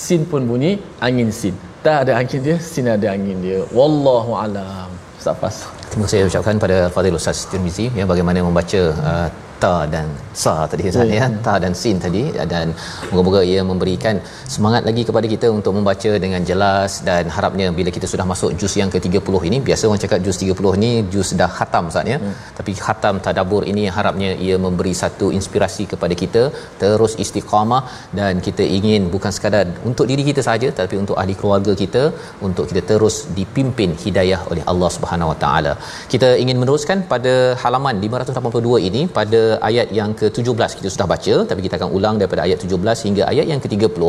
sin 0.03 0.27
pun 0.31 0.43
bunyi 0.51 0.73
angin 1.07 1.31
sin. 1.41 1.55
Ta 1.85 2.03
ada 2.03 2.13
angin 2.21 2.41
dia 2.47 2.57
sin 2.73 2.91
ada 2.97 3.07
angin 3.15 3.39
dia. 3.45 3.61
Wallahu 3.79 4.35
alam. 4.45 4.91
Safas 5.25 5.57
terima 5.95 6.11
kasih 6.11 6.27
ucapkan 6.27 6.59
pada 6.59 6.77
Fadil 6.95 7.15
Ustaz 7.15 7.47
Tirmizi 7.47 7.87
yang 7.95 8.11
bagaimana 8.11 8.43
membaca 8.43 8.81
uh, 8.99 9.29
ta 9.63 9.75
dan 9.95 10.07
sa 10.43 10.55
tadi 10.71 10.91
Ustaz 10.93 11.15
ya. 11.19 11.27
Ta 11.47 11.55
dan 11.65 11.75
sin 11.83 11.99
tadi. 12.05 12.25
Dan 12.53 12.67
moga-moga 13.11 13.41
ia 13.53 13.61
memberikan 13.71 14.17
semangat 14.55 14.83
lagi 14.89 15.05
kepada 15.09 15.27
kita 15.35 15.49
untuk 15.59 15.73
membaca 15.79 16.11
dengan 16.25 16.43
jelas 16.51 16.93
dan 17.09 17.25
harapnya 17.37 17.67
bila 17.79 17.91
kita 17.97 18.07
sudah 18.13 18.27
masuk 18.33 18.51
juz 18.61 18.75
yang 18.81 18.91
ke-30 18.95 19.35
ini 19.49 19.59
biasa 19.69 19.85
orang 19.91 20.03
cakap 20.05 20.21
juz 20.27 20.37
30 20.45 20.83
ni 20.85 20.91
juz 21.15 21.29
dah 21.41 21.51
khatam 21.59 21.85
Ustaz 21.91 22.13
ya. 22.13 22.19
Hmm. 22.23 22.35
tapi 22.59 22.73
khatam 22.85 23.15
tadabbur 23.27 23.63
ini 23.73 23.85
harapnya 23.97 24.31
ia 24.47 24.57
memberi 24.67 24.93
satu 25.03 25.27
inspirasi 25.39 25.85
kepada 25.93 26.15
kita 26.23 26.43
terus 26.83 27.15
istiqamah 27.25 27.83
dan 28.19 28.43
kita 28.47 28.65
ingin 28.79 29.03
bukan 29.15 29.33
sekadar 29.37 29.65
untuk 29.91 30.07
diri 30.11 30.25
kita 30.31 30.45
saja 30.51 30.71
tapi 30.81 30.95
untuk 31.03 31.17
ahli 31.23 31.35
keluarga 31.41 31.75
kita 31.83 32.05
untuk 32.49 32.65
kita 32.71 32.83
terus 32.93 33.17
dipimpin 33.39 33.93
hidayah 34.05 34.41
oleh 34.53 34.65
Allah 34.73 34.91
Subhanahu 34.97 35.31
Wa 35.33 35.39
Taala. 35.45 35.73
Kita 36.13 36.31
ingin 36.43 36.59
meneruskan 36.63 37.01
pada 37.13 37.35
halaman 37.63 37.97
582 38.07 38.89
ini 38.89 39.03
pada 39.19 39.43
ayat 39.69 39.89
yang 39.99 40.11
ke-17 40.21 40.71
kita 40.79 40.89
sudah 40.95 41.07
baca 41.13 41.35
tapi 41.51 41.61
kita 41.67 41.75
akan 41.79 41.91
ulang 41.97 42.17
daripada 42.21 42.43
ayat 42.47 42.59
17 42.67 43.07
hingga 43.07 43.23
ayat 43.33 43.47
yang 43.53 43.61
ke-30 43.65 44.03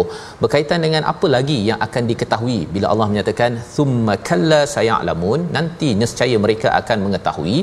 berkaitan 0.43 0.79
dengan 0.85 1.03
apa 1.11 1.27
lagi 1.35 1.57
yang 1.69 1.79
akan 1.87 2.03
diketahui. 2.11 2.59
Bila 2.75 2.87
Allah 2.93 3.07
menyatakan 3.11 3.51
thumma 3.75 4.15
kalla 4.29 4.61
sayalamun 4.75 5.41
nanti 5.57 5.89
nescaya 6.01 6.37
mereka 6.45 6.69
akan 6.81 6.97
mengetahui 7.05 7.57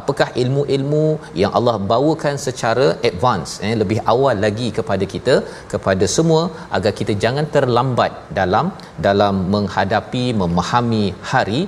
apakah 0.00 0.28
ilmu-ilmu 0.42 1.06
yang 1.42 1.52
Allah 1.58 1.76
bawakan 1.92 2.36
secara 2.46 2.86
advance 3.10 3.52
eh, 3.66 3.74
lebih 3.82 3.98
awal 4.14 4.36
lagi 4.46 4.68
kepada 4.78 5.04
kita 5.14 5.34
kepada 5.72 6.06
semua 6.16 6.42
agar 6.76 6.92
kita 7.00 7.14
jangan 7.24 7.46
terlambat 7.56 8.12
dalam 8.40 8.68
dalam 9.08 9.36
menghadapi 9.54 10.24
memahami 10.42 11.06
hari 11.32 11.62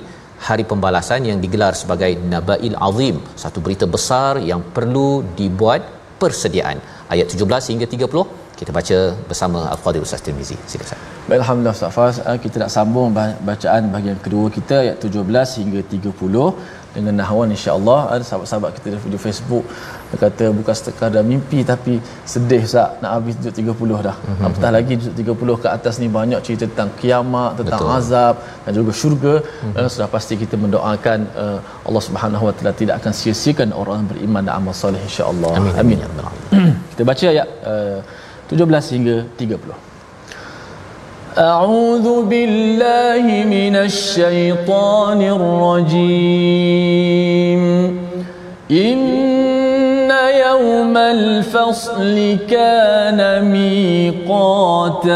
hari 0.47 0.63
pembalasan 0.71 1.21
yang 1.29 1.39
digelar 1.43 1.73
sebagai 1.81 2.11
Nabail 2.31 2.75
Azim 2.87 3.17
satu 3.43 3.59
berita 3.65 3.85
besar 3.95 4.31
yang 4.51 4.61
perlu 4.75 5.09
dibuat 5.39 5.81
persediaan 6.21 6.79
ayat 7.13 7.27
17 7.35 7.71
hingga 7.71 7.87
30 7.93 8.43
kita 8.59 8.71
baca 8.77 8.97
bersama 9.29 9.59
Al-Fadhil 9.73 10.03
Ustaz 10.07 10.21
Tirmizi. 10.25 10.57
Silakan. 10.71 10.99
Baik, 11.27 11.39
Alhamdulillah 11.41 11.75
Ustaz 11.77 11.91
Faz. 11.97 12.17
Ah, 12.29 12.37
kita 12.43 12.55
nak 12.63 12.71
sambung 12.75 13.09
bacaan 13.49 13.83
bahagian 13.93 14.17
kedua 14.25 14.45
kita 14.57 14.75
ayat 14.85 14.97
17 15.07 15.59
hingga 15.61 15.81
30 15.93 16.47
dengan 16.95 17.13
nahwan 17.19 17.49
insya-Allah 17.55 17.99
ada 18.13 18.23
sahabat-sahabat 18.29 18.71
kita 18.77 19.11
di 19.15 19.19
Facebook 19.25 19.65
dia 20.10 20.18
kata 20.26 20.44
bukan 20.58 20.74
sekadar 20.78 21.22
mimpi 21.30 21.58
tapi 21.62 21.92
sedih 22.32 22.62
Ustaz 22.68 22.98
nak 23.02 23.10
habis 23.16 23.34
duduk 23.38 23.54
30 23.78 24.06
dah. 24.06 24.16
Mm-hmm. 24.18 24.46
Apatah 24.46 24.70
lagi 24.76 24.92
duduk 25.00 25.14
30 25.38 25.62
ke 25.62 25.68
atas 25.76 25.94
ni 26.02 26.08
banyak 26.18 26.40
cerita 26.46 26.64
tentang 26.70 26.90
kiamat, 27.00 27.50
tentang 27.60 27.82
Betul. 27.82 27.98
azab 27.98 28.34
dan 28.64 28.72
juga 28.78 28.92
syurga. 29.00 29.34
Mm-hmm. 29.38 29.74
Dan 29.74 29.82
sudah 29.94 30.08
pasti 30.14 30.34
kita 30.42 30.54
mendoakan 30.64 31.18
uh, 31.42 31.58
Allah 31.86 32.02
Subhanahu 32.08 32.44
Wa 32.48 32.52
Taala 32.56 32.72
tidak 32.80 32.94
akan 33.00 33.12
sia-siakan 33.20 33.68
orang 33.82 34.02
beriman 34.10 34.42
dan 34.46 34.54
amal 34.58 34.74
soleh 34.82 35.02
insya-Allah. 35.08 35.52
Amin. 35.60 35.74
Amin. 35.82 35.98
Amin. 36.02 36.74
kita 36.90 37.02
baca 37.10 37.24
ayat 37.34 37.48
uh, 37.62 37.98
17 38.50 38.94
hingga 38.98 39.16
30. 39.38 39.90
أعوذ 41.38 42.26
بالله 42.26 43.22
من 43.46 43.74
الشيطان 43.76 45.20
الرجيم 45.38 46.50
إن 48.70 49.33
يوم 50.55 50.97
الفصل 50.97 52.37
كان 52.49 53.43
ميقاتا. 53.51 55.15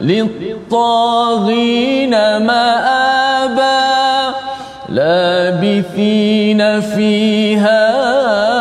للطاغين 0.00 2.10
مآبا. 2.36 3.84
لابثين 4.88 6.80
فيها 6.80 8.53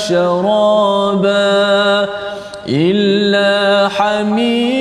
شرابا 0.00 1.36
إلا 2.68 3.88
حميما 3.88 4.79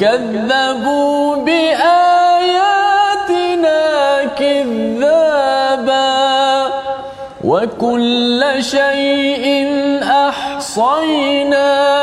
وكذبوا 0.00 1.36
بآياتنا 1.36 1.80
كذابا 4.38 6.00
وكل 7.44 8.44
شيء 8.60 9.68
أحصيناه 10.28 11.99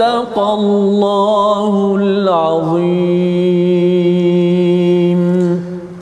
صدق 0.00 0.36
الله 0.58 1.72
العظيم 2.02 3.56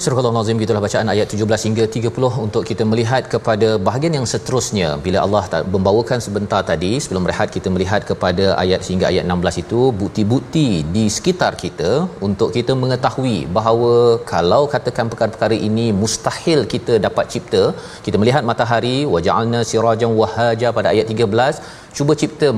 Surah 0.04 0.22
Al-Nazim 0.28 0.56
gitulah 0.62 0.80
bacaan 0.84 1.08
ayat 1.12 1.26
17 1.34 1.66
hingga 1.66 1.84
30 1.94 2.28
untuk 2.44 2.62
kita 2.70 2.84
melihat 2.90 3.22
kepada 3.34 3.68
bahagian 3.86 4.14
yang 4.18 4.26
seterusnya 4.32 4.88
bila 5.04 5.18
Allah 5.26 5.42
membawakan 5.74 6.18
sebentar 6.26 6.60
tadi 6.70 6.90
sebelum 7.04 7.24
rehat 7.30 7.48
kita 7.56 7.68
melihat 7.74 8.02
kepada 8.10 8.46
ayat 8.62 8.80
hingga 8.90 9.06
ayat 9.10 9.24
16 9.36 9.62
itu 9.62 9.80
bukti-bukti 10.02 10.66
di 10.96 11.04
sekitar 11.16 11.52
kita 11.62 11.92
untuk 12.28 12.50
kita 12.56 12.74
mengetahui 12.82 13.38
bahawa 13.58 13.94
kalau 14.32 14.62
katakan 14.74 15.08
perkara-perkara 15.14 15.56
ini 15.68 15.86
mustahil 16.02 16.60
kita 16.74 16.96
dapat 17.06 17.24
cipta 17.34 17.64
kita 18.08 18.18
melihat 18.24 18.44
matahari 18.50 18.98
waja'alna 19.14 19.62
sirajan 19.70 20.12
wahaja 20.20 20.70
pada 20.78 20.90
ayat 20.94 21.08
13 21.16 21.80
cuba 21.97 22.13
cipta 22.21 22.49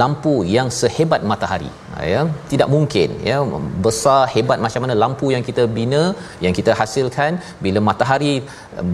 lampu 0.00 0.34
yang 0.56 0.68
sehebat 0.80 1.22
matahari. 1.30 1.70
Ya? 2.12 2.22
Tidak 2.50 2.68
mungkin 2.74 3.08
ya? 3.28 3.38
Besar 3.86 4.20
hebat 4.34 4.58
macam 4.64 4.82
mana 4.84 4.94
lampu 5.04 5.26
yang 5.34 5.44
kita 5.48 5.62
bina 5.76 6.02
yang 6.44 6.54
kita 6.58 6.72
hasilkan 6.80 7.32
bila 7.64 7.80
matahari 7.88 8.34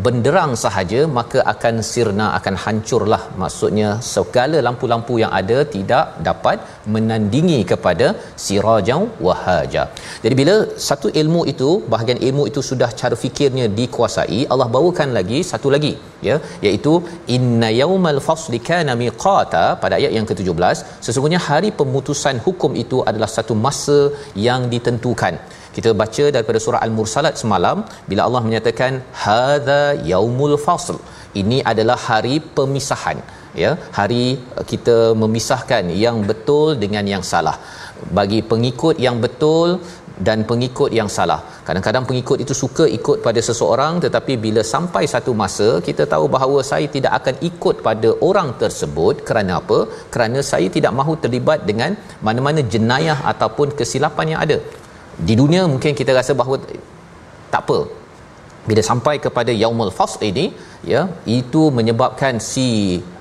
benderang 0.04 0.52
sahaja 0.64 1.00
maka 1.18 1.38
akan 1.52 1.74
sirna 1.90 2.26
akan 2.38 2.54
hancurlah. 2.64 3.22
Maksudnya 3.42 3.88
segala 4.14 4.60
lampu-lampu 4.68 5.16
yang 5.22 5.32
ada 5.40 5.58
tidak 5.74 6.06
dapat 6.28 6.58
menandingi 6.94 7.60
kepada 7.72 8.08
sirajan 8.46 9.04
wahaja. 9.26 9.84
Jadi 10.24 10.34
bila 10.42 10.56
satu 10.88 11.10
ilmu 11.22 11.42
itu 11.52 11.70
bahagian 11.94 12.20
ilmu 12.28 12.44
itu 12.50 12.62
sudah 12.70 12.90
cara 13.00 13.18
fikirnya 13.24 13.68
dikuasai 13.80 14.40
Allah 14.52 14.68
bawakan 14.76 15.10
lagi 15.18 15.40
satu 15.52 15.68
lagi 15.76 15.92
ya? 16.28 16.36
Iaitu 16.66 16.92
inna 17.36 17.68
yaumal 17.80 18.20
fasli 18.28 18.60
kana 18.70 18.92
miqata 19.02 19.64
pada 19.84 19.94
ayat 20.00 20.12
yang 20.18 20.26
ke-17 20.30 20.78
sesungguhnya 21.06 21.40
hari 21.48 21.70
pemutusan 21.80 22.38
hukum 22.46 22.72
itu 22.84 22.98
adalah 23.10 23.30
satu 23.36 23.56
masa 23.66 23.98
yang 24.46 24.62
ditentukan. 24.74 25.36
Kita 25.76 25.90
baca 26.00 26.24
daripada 26.34 26.58
surah 26.64 26.80
al-mursalat 26.86 27.34
semalam 27.42 27.78
bila 28.10 28.20
Allah 28.26 28.42
menyatakan 28.48 28.92
hadza 29.24 29.82
yaumul 30.12 30.56
fasl. 30.66 30.98
Ini 31.40 31.58
adalah 31.72 31.98
hari 32.08 32.36
pemisahan 32.58 33.18
ya. 33.62 33.70
Hari 33.98 34.24
kita 34.70 34.96
memisahkan 35.22 35.84
yang 36.04 36.18
betul 36.30 36.68
dengan 36.84 37.06
yang 37.14 37.24
salah. 37.32 37.56
Bagi 38.18 38.40
pengikut 38.52 38.96
yang 39.06 39.18
betul 39.24 39.68
dan 40.26 40.46
pengikut 40.50 40.90
yang 40.98 41.08
salah. 41.16 41.40
Kadang-kadang 41.66 42.04
pengikut 42.10 42.38
itu 42.44 42.54
suka 42.62 42.84
ikut 42.98 43.18
pada 43.26 43.40
seseorang 43.48 43.94
tetapi 44.04 44.34
bila 44.44 44.62
sampai 44.74 45.04
satu 45.14 45.34
masa 45.42 45.68
kita 45.88 46.04
tahu 46.12 46.26
bahawa 46.36 46.58
saya 46.70 46.86
tidak 46.96 47.12
akan 47.18 47.34
ikut 47.50 47.82
pada 47.88 48.10
orang 48.28 48.50
tersebut 48.62 49.24
kerana 49.28 49.58
apa? 49.60 49.78
Kerana 50.14 50.38
saya 50.52 50.68
tidak 50.76 50.94
mahu 51.00 51.14
terlibat 51.24 51.66
dengan 51.70 51.92
mana-mana 52.28 52.62
jenayah 52.74 53.18
ataupun 53.32 53.74
kesilapan 53.80 54.34
yang 54.34 54.42
ada. 54.46 54.58
Di 55.28 55.34
dunia 55.42 55.64
mungkin 55.74 55.94
kita 56.00 56.14
rasa 56.20 56.34
bahawa 56.40 56.58
tak 57.52 57.62
apa. 57.64 58.03
Bila 58.68 58.82
sampai 58.90 59.14
kepada 59.24 59.52
yaumul 59.62 59.92
fasl 59.98 60.22
ini 60.30 60.44
ya 60.92 61.02
itu 61.38 61.62
menyebabkan 61.78 62.34
si 62.50 62.68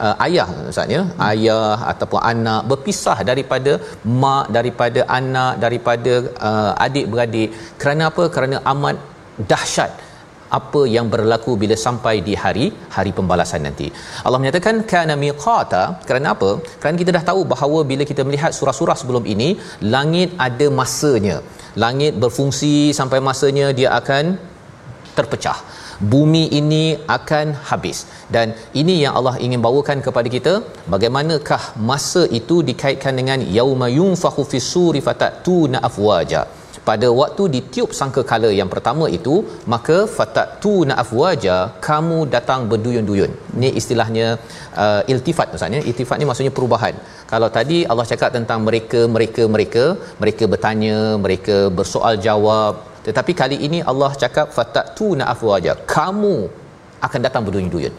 uh, 0.06 0.16
ayah 0.26 0.48
maksudnya 0.54 1.02
hmm. 1.08 1.20
ayah 1.30 1.76
ataupun 1.92 2.22
anak 2.32 2.62
berpisah 2.72 3.18
daripada 3.32 3.74
mak 4.24 4.46
daripada 4.58 5.04
anak 5.20 5.54
daripada 5.66 6.14
uh, 6.50 6.72
adik-beradik 6.86 7.52
kerana 7.84 8.06
apa 8.12 8.26
kerana 8.36 8.60
amat 8.74 8.98
dahsyat 9.52 9.92
apa 10.60 10.82
yang 10.96 11.08
berlaku 11.14 11.52
bila 11.62 11.76
sampai 11.86 12.16
di 12.28 12.34
hari 12.44 12.66
hari 12.96 13.12
pembalasan 13.20 13.62
nanti. 13.68 13.88
Allah 14.26 14.40
menyatakan 14.42 14.76
kana 14.92 15.16
miqata 15.24 15.84
kerana 16.08 16.28
apa? 16.36 16.52
Kerana 16.82 16.96
kita 17.02 17.12
dah 17.18 17.26
tahu 17.30 17.42
bahawa 17.54 17.80
bila 17.92 18.06
kita 18.12 18.24
melihat 18.28 18.54
surah-surah 18.58 18.98
sebelum 19.02 19.26
ini 19.34 19.50
langit 19.96 20.32
ada 20.48 20.68
masanya. 20.80 21.38
Langit 21.84 22.14
berfungsi 22.24 22.74
sampai 23.00 23.20
masanya 23.30 23.68
dia 23.80 23.90
akan 24.00 24.26
terpecah. 25.18 25.58
Bumi 26.14 26.44
ini 26.60 26.84
akan 27.18 27.48
habis. 27.70 28.00
Dan 28.36 28.48
ini 28.82 28.96
yang 29.04 29.14
Allah 29.20 29.36
ingin 29.46 29.62
bawakan 29.68 30.00
kepada 30.08 30.30
kita 30.36 30.54
bagaimanakah 30.94 31.62
masa 31.92 32.24
itu 32.40 32.58
dikaitkan 32.70 33.16
dengan 33.20 33.40
yauma 33.58 33.90
yunfakhu 34.00 34.44
fis-suri 34.54 35.02
fatatuna 35.08 35.80
afwaja? 35.90 36.44
Pada 36.88 37.08
waktu 37.20 37.44
ditiup 37.56 37.90
sangkakala 37.98 38.50
yang 38.60 38.70
pertama 38.72 39.06
itu 39.18 39.36
maka 39.74 39.98
fatatuna 40.16 40.94
afwaja 41.04 41.56
kamu 41.88 42.18
datang 42.34 42.62
berduyun-duyun. 42.72 43.32
Ini 43.58 43.70
istilahnya 43.80 44.28
uh, 44.84 45.02
iltifat 45.14 45.48
maksudnya 45.54 45.82
iltifat 45.90 46.18
ni 46.20 46.28
maksudnya 46.30 46.54
perubahan. 46.58 46.96
Kalau 47.32 47.50
tadi 47.58 47.78
Allah 47.92 48.08
cakap 48.12 48.36
tentang 48.38 48.60
mereka 48.68 49.02
mereka 49.16 49.44
mereka 49.56 49.86
mereka 50.24 50.44
bertanya 50.54 50.98
mereka 51.26 51.58
bersoal 51.78 52.20
jawab 52.28 52.93
tetapi 53.08 53.32
kali 53.42 53.58
ini 53.68 53.80
Allah 53.92 54.12
cakap 54.24 54.48
fatatuna 54.58 55.24
afwaja. 55.34 55.76
Kamu 55.96 56.36
akan 57.06 57.20
datang 57.26 57.44
berduyun-duyun. 57.46 57.94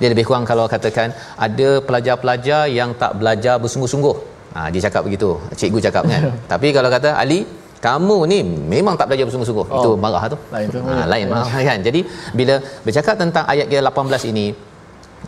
Dia 0.00 0.08
lebih 0.12 0.24
kurang 0.28 0.44
kalau 0.50 0.64
katakan 0.74 1.12
ada 1.46 1.70
pelajar-pelajar 1.86 2.62
yang 2.78 2.92
tak 3.02 3.16
belajar 3.20 3.56
bersungguh-sungguh. 3.62 4.16
Ha, 4.56 4.60
dia 4.72 4.80
cakap 4.86 5.02
begitu. 5.08 5.36
Cikgu 5.60 5.80
cakap 5.86 6.04
kan. 6.12 6.22
Tapi 6.52 6.68
kalau 6.76 6.88
kata 6.92 7.16
Ali 7.22 7.40
kamu 7.80 8.16
ni 8.28 8.38
memang 8.44 8.94
tak 9.00 9.08
belajar 9.08 9.24
bersungguh-sungguh. 9.28 9.66
Oh. 9.72 9.76
itu 9.80 9.90
marah 10.04 10.24
tu. 10.32 10.38
Lain 10.52 10.68
tu. 10.68 10.80
Ha, 10.84 11.04
lain 11.12 11.26
marah 11.32 11.60
kan. 11.68 11.78
Jadi 11.80 12.00
bila 12.36 12.54
bercakap 12.84 13.16
tentang 13.16 13.44
ayat 13.52 13.66
ke-18 13.72 14.22
ini 14.32 14.46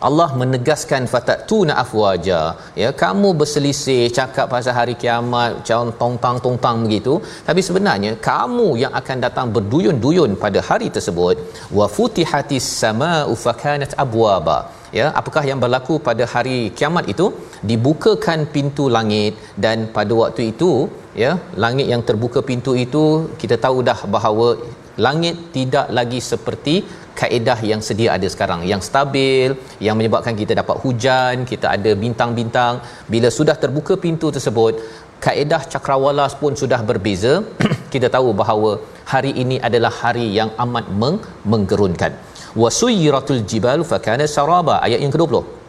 Allah 0.07 0.29
menegaskan 0.41 1.05
fatatuna 1.11 1.73
afwaja. 1.83 2.39
Ya 2.81 2.89
kamu 3.03 3.29
berselisih 3.39 4.09
cakap 4.17 4.49
pasal 4.53 4.73
hari 4.79 4.95
kiamat 5.01 5.61
macam 5.61 5.93
tong-tang 6.01 6.37
tong-tang 6.45 6.77
begitu. 6.85 7.13
Tapi 7.47 7.61
sebenarnya 7.67 8.11
kamu 8.29 8.67
yang 8.83 8.93
akan 9.01 9.17
datang 9.25 9.47
berduyun-duyun 9.55 10.33
pada 10.43 10.61
hari 10.69 10.89
tersebut. 10.95 11.37
Wa 11.77 11.87
futihatis 11.95 12.67
samaa'u 12.81 13.35
fakanat 13.45 13.93
abwaba. 14.05 14.57
Ya 14.97 15.05
apakah 15.19 15.43
yang 15.49 15.59
berlaku 15.63 15.95
pada 16.07 16.23
hari 16.33 16.57
kiamat 16.77 17.05
itu? 17.13 17.27
Dibukakan 17.69 18.39
pintu 18.55 18.85
langit 18.97 19.33
dan 19.65 19.77
pada 19.95 20.13
waktu 20.21 20.53
itu 20.53 20.71
ya 21.23 21.31
langit 21.63 21.87
yang 21.93 22.01
terbuka 22.07 22.41
pintu 22.49 22.71
itu 22.85 23.03
kita 23.41 23.55
tahu 23.65 23.77
dah 23.89 23.99
bahawa 24.15 24.47
langit 25.05 25.35
tidak 25.55 25.87
lagi 25.97 26.19
seperti 26.31 26.75
kaedah 27.19 27.59
yang 27.71 27.81
sedia 27.87 28.09
ada 28.17 28.27
sekarang 28.33 28.61
yang 28.71 28.81
stabil 28.87 29.53
yang 29.85 29.95
menyebabkan 29.99 30.35
kita 30.41 30.53
dapat 30.61 30.77
hujan 30.83 31.45
kita 31.51 31.67
ada 31.77 31.91
bintang-bintang. 32.03 32.81
Bila 33.13 33.29
sudah 33.37 33.55
terbuka 33.63 33.95
pintu 34.05 34.29
tersebut 34.35 34.73
kaedah 35.25 35.61
cakrawala 35.73 36.27
pun 36.41 36.53
sudah 36.61 36.79
berbeza. 36.89 37.33
Kita 37.93 38.07
tahu 38.15 38.29
bahawa 38.41 38.71
hari 39.13 39.31
ini 39.43 39.57
adalah 39.67 39.93
hari 40.03 40.27
yang 40.39 40.49
amat 40.65 40.85
meng- 41.01 41.23
menggerunkan. 41.51 42.13
Wasuyiratul 42.61 43.43
jibal 43.49 43.81
fakana 43.91 44.25
saraba. 44.35 44.75
Ayat 44.85 44.99
yang 45.05 45.13
ke-20 45.15 45.62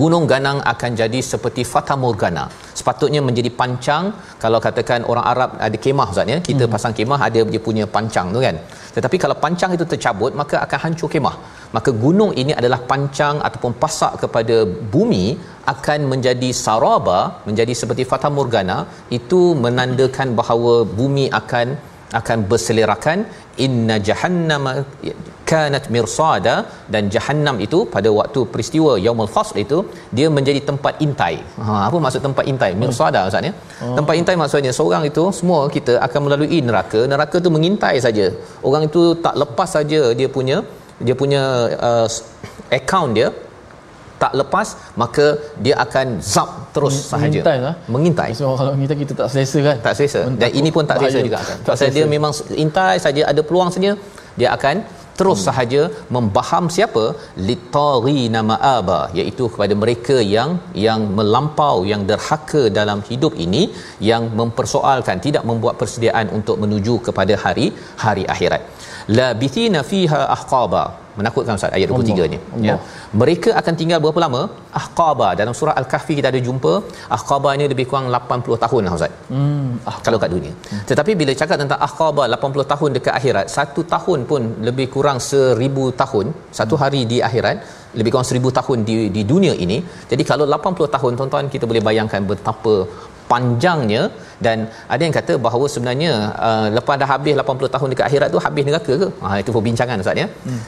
gunung 0.00 0.24
ganang 0.32 0.58
akan 0.72 0.90
jadi 1.00 1.20
seperti 1.30 1.62
fata 1.72 1.94
morgana. 2.02 2.44
Sepatutnya 2.78 3.20
menjadi 3.28 3.50
pancang. 3.60 4.04
Kalau 4.42 4.58
katakan 4.66 5.00
orang 5.10 5.26
Arab 5.32 5.50
ada 5.66 5.78
kemah 5.84 6.08
ustaz 6.12 6.32
ya 6.32 6.38
kita 6.48 6.64
hmm. 6.64 6.72
pasang 6.74 6.94
kemah 6.98 7.20
ada 7.28 7.40
dia 7.52 7.62
punya 7.68 7.84
pancang 7.94 8.28
tu 8.34 8.40
kan. 8.46 8.56
Tetapi 8.96 9.16
kalau 9.24 9.36
pancang 9.44 9.72
itu 9.76 9.84
tercabut 9.92 10.32
maka 10.40 10.56
akan 10.66 10.78
hancur 10.84 11.10
kemah. 11.14 11.36
Maka 11.76 11.90
gunung 12.04 12.32
ini 12.42 12.52
adalah 12.60 12.80
pancang 12.90 13.36
ataupun 13.46 13.74
pasak 13.82 14.12
kepada 14.22 14.56
bumi 14.94 15.26
akan 15.74 16.00
menjadi 16.12 16.50
saraba 16.64 17.20
menjadi 17.48 17.74
seperti 17.82 18.04
fata 18.12 18.30
morgana. 18.38 18.78
Itu 19.18 19.40
menandakan 19.64 20.28
bahawa 20.40 20.74
bumi 21.00 21.26
akan 21.40 21.68
akan 22.20 22.38
berselerakan. 22.50 23.18
Inna 23.64 23.96
jahannama 24.08 24.72
kanat 25.50 25.84
mirsada 25.94 26.54
dan 26.94 27.02
jahannam 27.14 27.56
itu 27.66 27.78
pada 27.94 28.08
waktu 28.18 28.40
peristiwa 28.52 28.92
yaumul 29.04 29.30
fasl 29.34 29.58
itu 29.64 29.78
dia 30.16 30.26
menjadi 30.36 30.60
tempat 30.70 30.94
intai. 31.06 31.34
Ha 31.66 31.74
apa 31.88 31.96
maksud 32.04 32.22
tempat 32.28 32.44
intai? 32.52 32.70
Mirsada 32.82 33.20
ustaz 33.28 33.48
ya? 33.48 33.52
Oh. 33.84 33.94
tempat 33.98 34.14
intai 34.20 34.36
maksudnya 34.42 34.72
seorang 34.78 35.04
itu 35.10 35.24
semua 35.38 35.60
kita 35.76 35.94
akan 36.06 36.20
melalui 36.26 36.60
neraka. 36.68 37.02
Neraka 37.12 37.36
tu 37.46 37.52
mengintai 37.56 37.96
saja. 38.06 38.26
Orang 38.70 38.84
itu 38.88 39.02
tak 39.26 39.36
lepas 39.42 39.70
saja 39.76 40.00
dia 40.20 40.28
punya 40.36 40.58
dia 41.06 41.14
punya 41.22 41.42
uh, 41.88 42.08
account 42.78 43.12
dia 43.18 43.28
tak 44.22 44.32
lepas 44.40 44.68
maka 45.02 45.26
dia 45.64 45.74
akan 45.84 46.06
zap 46.32 46.48
terus 46.76 46.96
sahaja. 47.10 47.40
mengintai 47.40 47.58
lah. 47.66 47.74
mengintai. 47.94 48.30
So, 48.40 48.52
kalau 48.60 48.72
kita 48.82 48.94
kita 49.02 49.12
tak 49.20 49.28
selesa 49.32 49.58
kan? 49.68 49.76
Tak 49.86 49.94
selesa. 49.98 50.20
Dan 50.42 50.50
ini 50.60 50.70
pun 50.74 50.84
tak 50.90 50.96
selesa 51.00 51.20
juga 51.28 51.40
kan 51.50 51.58
pasal 51.68 51.88
dia 51.96 52.06
memang 52.16 52.32
intai 52.64 52.96
saja 53.06 53.22
ada 53.32 53.42
peluang 53.48 53.70
saja 53.76 53.92
dia 54.40 54.48
akan 54.56 54.76
terus 55.20 55.38
hmm. 55.40 55.46
sahaja 55.48 55.82
membaham 56.16 56.66
siapa 56.76 57.04
litarina 57.48 58.42
maaba 58.50 59.00
iaitu 59.20 59.46
kepada 59.54 59.76
mereka 59.82 60.16
yang 60.36 60.52
yang 60.86 61.02
melampau 61.18 61.76
yang 61.92 62.04
derhaka 62.10 62.62
dalam 62.78 63.00
hidup 63.10 63.34
ini 63.46 63.62
yang 64.10 64.24
mempersoalkan 64.40 65.18
tidak 65.26 65.46
membuat 65.50 65.76
persediaan 65.82 66.28
untuk 66.38 66.58
menuju 66.64 66.96
kepada 67.08 67.36
hari 67.44 67.68
hari 68.04 68.24
akhirat 68.34 68.62
la 69.18 69.28
bithina 69.42 69.82
fiha 69.92 70.20
ahqaba. 70.36 70.82
Menakutkan 71.18 71.58
Ustaz 71.58 71.72
ayat 71.76 71.88
23 71.92 72.12
Allah. 72.12 72.28
ni. 72.32 72.66
Ya. 72.68 72.74
Mereka 73.20 73.50
akan 73.60 73.74
tinggal 73.80 73.98
berapa 74.04 74.20
lama? 74.24 74.42
Ahqaba. 74.80 75.28
Dalam 75.40 75.54
surah 75.58 75.74
al-kahfi 75.80 76.14
kita 76.18 76.28
ada 76.32 76.40
jumpa 76.48 76.72
ahqaba 77.16 77.50
ni 77.60 77.64
lebih 77.72 77.86
kurang 77.90 78.06
80 78.18 78.62
tahun 78.64 78.82
lah 78.86 78.94
Ustaz. 78.98 79.14
Hmm 79.32 79.70
kalau 80.06 80.18
kat 80.22 80.30
dunia. 80.36 80.52
Hmm. 80.70 80.82
tetapi 80.90 81.12
bila 81.20 81.32
cakap 81.40 81.56
tentang 81.62 81.80
ahqaba 81.86 82.22
80 82.36 82.70
tahun 82.72 82.90
dekat 82.96 83.14
akhirat 83.18 83.46
satu 83.56 83.80
tahun 83.94 84.20
pun 84.30 84.42
lebih 84.68 84.86
kurang 84.94 85.18
1000 85.32 86.00
tahun 86.02 86.26
satu 86.58 86.74
hmm. 86.76 86.82
hari 86.82 87.00
di 87.12 87.18
akhirat 87.28 87.56
lebih 87.98 88.10
kurang 88.12 88.28
1000 88.32 88.56
tahun 88.58 88.78
di 88.88 88.96
di 89.16 89.22
dunia 89.32 89.54
ini. 89.64 89.78
Jadi 90.10 90.22
kalau 90.30 90.44
80 90.56 90.94
tahun 90.94 91.12
tuan-tuan 91.18 91.46
kita 91.54 91.64
boleh 91.70 91.82
bayangkan 91.88 92.22
betapa 92.32 92.74
panjangnya 93.32 94.02
dan 94.46 94.56
ada 94.92 95.02
yang 95.06 95.14
kata 95.18 95.34
bahawa 95.46 95.66
sebenarnya 95.74 96.12
uh, 96.48 96.66
lepas 96.76 96.96
dah 97.02 97.08
habis 97.14 97.34
80 97.42 97.74
tahun 97.74 97.88
dekat 97.92 98.06
akhirat 98.08 98.28
tu 98.34 98.40
habis 98.46 98.64
neraka 98.68 98.94
ke? 99.02 99.08
Ha 99.22 99.36
itu 99.42 99.50
perbincangan 99.56 100.02
ustaz 100.04 100.22
ya. 100.22 100.26
Hmm. 100.48 100.60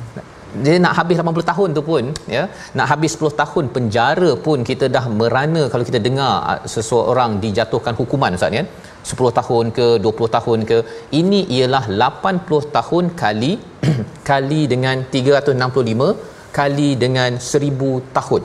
Dia 0.64 0.74
nak 0.84 0.94
habis 0.98 1.16
80 1.20 1.50
tahun 1.50 1.68
tu 1.76 1.82
pun 1.90 2.04
ya 2.34 2.42
nak 2.78 2.86
habis 2.92 3.12
10 3.18 3.40
tahun 3.42 3.64
penjara 3.76 4.30
pun 4.46 4.58
kita 4.70 4.86
dah 4.96 5.04
merana 5.20 5.62
kalau 5.72 5.84
kita 5.90 6.00
dengar 6.06 6.32
ah, 6.50 6.60
seseorang 6.74 7.32
dijatuhkan 7.44 7.96
hukuman 8.00 8.38
ustaz 8.38 8.58
ya. 8.60 8.64
10 9.12 9.38
tahun 9.38 9.66
ke 9.78 9.86
20 10.08 10.36
tahun 10.36 10.58
ke. 10.70 10.78
Ini 11.20 11.40
ialah 11.56 11.84
80 12.02 12.76
tahun 12.78 13.04
kali 13.22 13.52
kali 14.30 14.60
dengan 14.74 14.98
365 15.14 16.10
kali 16.58 16.90
dengan 17.04 17.30
1000 17.52 18.16
tahun 18.18 18.42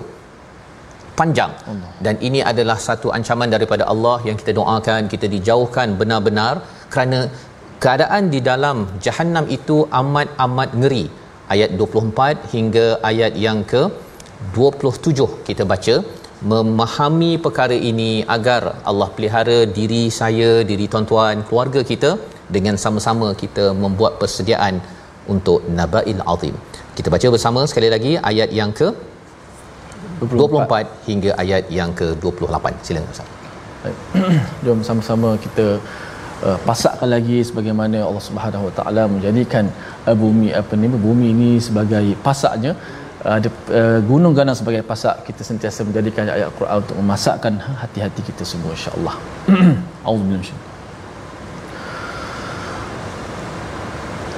panjang. 1.19 1.51
Allah. 1.71 1.91
dan 2.05 2.15
ini 2.27 2.39
adalah 2.51 2.77
satu 2.87 3.07
ancaman 3.17 3.49
daripada 3.55 3.83
Allah 3.93 4.17
yang 4.27 4.37
kita 4.41 4.53
doakan 4.59 5.01
kita 5.13 5.27
dijauhkan 5.35 5.97
benar-benar 6.01 6.53
kerana 6.93 7.19
keadaan 7.83 8.23
di 8.33 8.39
dalam 8.49 8.77
jahanam 9.05 9.47
itu 9.57 9.77
amat 10.01 10.29
amat 10.45 10.71
ngeri. 10.81 11.05
Ayat 11.53 11.71
24 11.81 12.53
hingga 12.53 12.85
ayat 13.09 13.33
yang 13.45 13.59
ke 13.71 13.81
27 14.55 15.27
kita 15.47 15.63
baca 15.71 15.95
memahami 16.51 17.31
perkara 17.45 17.77
ini 17.91 18.11
agar 18.35 18.61
Allah 18.89 19.09
pelihara 19.15 19.59
diri 19.77 20.03
saya 20.19 20.49
diri 20.69 20.85
tuan-tuan 20.93 21.37
keluarga 21.47 21.81
kita 21.91 22.11
dengan 22.55 22.75
sama-sama 22.83 23.27
kita 23.43 23.65
membuat 23.83 24.13
persediaan 24.21 24.75
untuk 25.33 25.61
nabail 25.77 26.21
azim. 26.33 26.55
Kita 26.97 27.09
baca 27.13 27.27
bersama 27.35 27.61
sekali 27.69 27.89
lagi 27.95 28.13
ayat 28.31 28.51
yang 28.59 28.71
ke 28.79 28.87
24, 30.20 30.38
24 30.42 31.08
hingga 31.08 31.30
ayat 31.42 31.64
yang 31.78 31.90
ke 32.00 32.06
28 32.24 32.84
silakan 32.86 33.12
ustaz 33.14 33.28
jom 34.64 34.80
sama-sama 34.88 35.28
kita 35.44 35.66
uh, 36.46 36.58
pasakkan 36.68 37.08
lagi 37.14 37.38
sebagaimana 37.48 37.98
Allah 38.08 38.24
Subhanahu 38.28 38.64
Wa 38.70 38.74
Taala 38.78 39.02
menjadikan 39.14 39.66
uh, 40.06 40.16
bumi 40.24 40.48
apa 40.60 40.72
ni 40.78 40.86
bumi 41.06 41.28
ini 41.34 41.50
sebagai 41.68 42.04
pasaknya 42.26 42.72
uh, 43.26 43.34
ada 43.38 43.48
uh, 43.78 43.98
gunung 44.10 44.34
ganang 44.38 44.58
sebagai 44.60 44.82
pasak 44.90 45.26
kita 45.28 45.42
sentiasa 45.50 45.82
menjadikan 45.88 46.30
ayat 46.36 46.50
Quran 46.58 46.76
untuk 46.84 46.96
memasakkan 47.02 47.54
hati-hati 47.82 48.22
kita 48.30 48.44
semua 48.52 48.70
insya-Allah. 48.78 49.14
Auzubillahi 50.06 50.70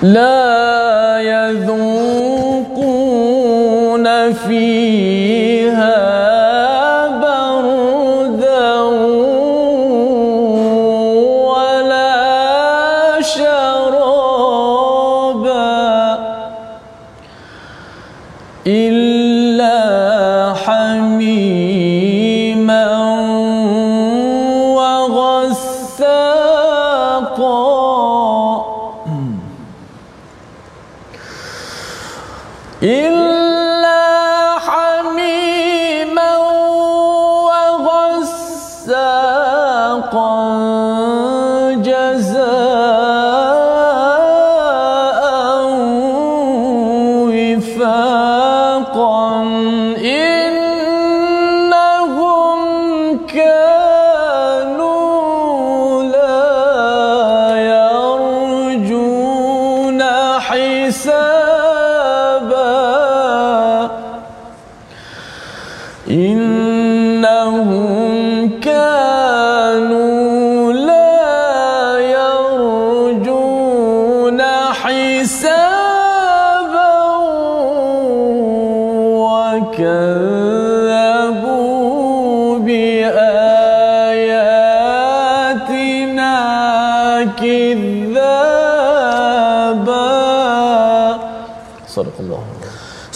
لا 0.05 1.17
يذوقون 1.33 2.85
فيها 4.33 6.28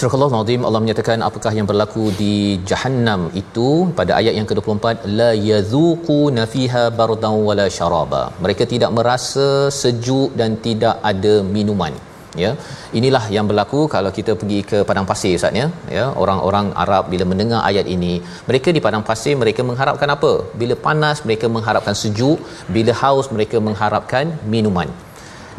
Surah 0.04 0.24
Al-Azim 0.38 0.62
Allah 0.68 0.80
menyatakan 0.84 1.20
apakah 1.28 1.51
yang 1.58 1.68
berlaku 1.70 2.06
di 2.22 2.34
Jahannam 2.70 3.22
itu 3.41 3.68
pada 3.99 4.12
ayat 4.18 4.34
yang 4.38 4.47
ke-24 4.49 5.06
la 5.20 5.30
yazuquna 5.49 6.43
fiha 6.54 6.82
bardan 6.97 7.36
wala 7.47 7.66
syaraba. 7.76 8.24
Mereka 8.45 8.64
tidak 8.74 8.91
merasa 8.97 9.45
sejuk 9.82 10.36
dan 10.41 10.60
tidak 10.66 10.97
ada 11.12 11.36
minuman. 11.54 11.95
Ya. 12.43 12.51
Inilah 12.99 13.24
yang 13.36 13.47
berlaku 13.51 13.82
kalau 13.95 14.12
kita 14.18 14.36
pergi 14.41 14.60
ke 14.72 14.82
padang 14.89 15.08
pasir 15.12 15.34
Ustaz 15.39 15.56
ya. 15.62 15.68
Ya, 15.97 16.06
orang-orang 16.24 16.76
Arab 16.84 17.08
bila 17.14 17.28
mendengar 17.32 17.62
ayat 17.72 17.88
ini, 17.95 18.14
mereka 18.49 18.76
di 18.78 18.84
padang 18.88 19.06
pasir 19.12 19.36
mereka 19.45 19.64
mengharapkan 19.72 20.12
apa? 20.18 20.34
Bila 20.64 20.78
panas 20.88 21.24
mereka 21.30 21.47
mengharapkan 21.56 21.95
sejuk, 22.04 22.39
bila 22.78 22.91
haus 23.04 23.30
mereka 23.38 23.60
mengharapkan 23.70 24.36
minuman 24.56 24.91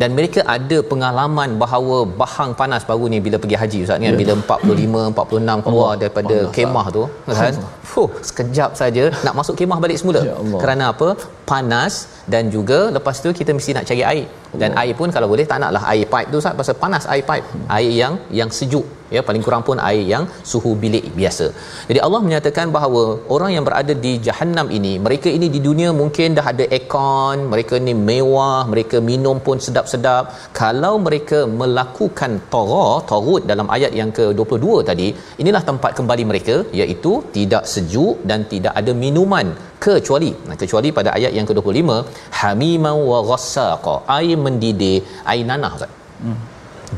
dan 0.00 0.10
mereka 0.18 0.40
ada 0.56 0.78
pengalaman 0.90 1.50
bahawa 1.62 1.96
bahang 2.20 2.52
panas 2.60 2.82
baru 2.90 3.06
ni 3.12 3.18
bila 3.26 3.36
pergi 3.42 3.56
haji 3.62 3.78
ustaz 3.84 3.98
kan? 4.04 4.10
Yeah. 4.10 4.20
bila 4.22 4.32
45 4.40 5.04
46 5.18 5.64
keluar 5.66 5.88
Allah, 5.88 6.00
daripada 6.02 6.36
Allah, 6.38 6.52
kemah 6.56 6.86
tu 6.96 7.04
kan 7.40 7.54
fuh 7.92 8.08
sekejap 8.28 8.70
saja 8.80 9.04
nak 9.26 9.34
masuk 9.38 9.54
kemah 9.60 9.78
balik 9.84 9.98
semula. 10.02 10.20
Ya 10.30 10.34
Allah. 10.42 10.60
kerana 10.62 10.84
apa? 10.94 11.08
Panas 11.50 11.94
dan 12.32 12.44
juga 12.56 12.78
lepas 12.96 13.16
tu 13.24 13.30
kita 13.40 13.50
mesti 13.56 13.70
nak 13.76 13.86
cari 13.90 14.02
air. 14.12 14.26
Dan 14.60 14.70
Allah. 14.70 14.82
air 14.82 14.94
pun 15.00 15.08
kalau 15.16 15.28
boleh 15.32 15.46
tak 15.52 15.58
naklah. 15.62 15.82
Air 15.92 16.06
pipe 16.12 16.28
tu 16.34 16.38
ustaz 16.42 16.56
pasal 16.60 16.76
panas 16.84 17.04
air 17.14 17.24
pipe. 17.30 17.46
Air 17.78 17.92
yang 18.02 18.14
yang 18.40 18.50
sejuk 18.58 18.86
ya 19.16 19.22
paling 19.28 19.42
kurang 19.46 19.62
pun 19.68 19.78
air 19.88 20.04
yang 20.12 20.24
suhu 20.50 20.72
bilik 20.82 21.06
biasa 21.18 21.46
jadi 21.90 22.00
Allah 22.06 22.20
menyatakan 22.26 22.68
bahawa 22.76 23.02
orang 23.36 23.50
yang 23.56 23.64
berada 23.68 23.94
di 24.06 24.12
jahanam 24.26 24.68
ini 24.78 24.92
mereka 25.06 25.28
ini 25.36 25.48
di 25.56 25.62
dunia 25.68 25.90
mungkin 26.00 26.38
dah 26.38 26.46
ada 26.52 26.66
aircon 26.76 27.38
mereka 27.52 27.74
ni 27.86 27.94
mewah 28.10 28.60
mereka 28.72 28.96
minum 29.10 29.38
pun 29.46 29.58
sedap-sedap 29.66 30.24
kalau 30.60 30.94
mereka 31.06 31.40
melakukan 31.60 32.32
tara 32.54 32.88
tarut 33.10 33.42
dalam 33.52 33.68
ayat 33.76 33.92
yang 34.00 34.10
ke-22 34.18 34.66
tadi 34.90 35.08
inilah 35.44 35.62
tempat 35.70 35.92
kembali 36.00 36.24
mereka 36.32 36.56
iaitu 36.80 37.12
tidak 37.36 37.64
sejuk 37.74 38.16
dan 38.30 38.42
tidak 38.52 38.74
ada 38.80 38.94
minuman 39.04 39.48
kecuali 39.84 40.30
nah, 40.48 40.56
kecuali 40.62 40.88
pada 40.98 41.10
ayat 41.18 41.32
yang 41.38 41.46
ke-25 41.50 41.90
hamiman 42.40 42.98
wa 43.10 43.18
ghassaqa 43.30 43.94
air 44.18 44.36
mendidih 44.46 44.98
air 45.32 45.46
nanah 45.50 45.72
Ustaz 45.78 45.92
hmm. 46.24 46.38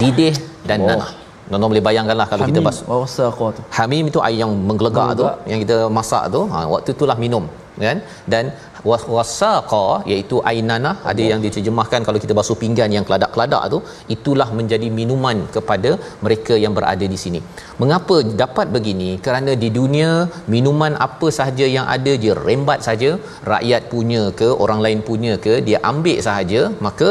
didih 0.01 0.35
dan 0.71 0.81
oh. 0.85 0.89
nanah 0.91 1.11
Nono 1.53 1.67
boleh 1.73 1.85
bayangkanlah 1.89 2.27
kalau 2.31 2.45
kita 2.51 2.61
basuh 2.69 2.87
wasaqa 3.05 3.47
tu 3.57 3.63
Hamim 3.79 4.05
itu 4.11 4.21
air 4.29 4.39
yang 4.43 4.53
menggelegak 4.69 5.11
tu 5.21 5.25
yang 5.53 5.61
kita 5.65 5.79
masak 5.99 6.25
tu. 6.35 6.43
Ha, 6.53 6.59
waktu 6.75 6.91
itulah 6.97 7.17
minum 7.25 7.45
kan? 7.87 7.99
Dan 8.33 8.45
was- 8.89 9.07
wasaqa 9.17 9.85
iaitu 10.11 10.37
air 10.51 10.65
nanah 10.71 10.95
ada 11.11 11.23
yang 11.31 11.41
diterjemahkan 11.45 12.01
kalau 12.07 12.19
kita 12.25 12.35
basuh 12.39 12.57
pinggan 12.63 12.91
yang 12.97 13.05
keladak-keladak 13.09 13.63
tu 13.75 13.79
itulah 14.15 14.49
menjadi 14.59 14.89
minuman 14.99 15.39
kepada 15.57 15.91
mereka 16.25 16.57
yang 16.65 16.75
berada 16.79 17.07
di 17.15 17.19
sini. 17.25 17.41
Mengapa 17.83 18.17
dapat 18.43 18.67
begini? 18.77 19.11
Kerana 19.27 19.55
di 19.65 19.71
dunia 19.79 20.11
minuman 20.55 20.95
apa 21.09 21.29
sahaja 21.39 21.69
yang 21.77 21.87
ada 21.97 22.15
dia 22.25 22.37
rembat 22.49 22.81
saja. 22.89 23.11
Rakyat 23.55 23.83
punya 23.95 24.23
ke 24.41 24.49
orang 24.67 24.83
lain 24.87 25.01
punya 25.11 25.35
ke 25.47 25.55
dia 25.69 25.81
ambil 25.93 26.19
sahaja 26.29 26.63
maka 26.87 27.11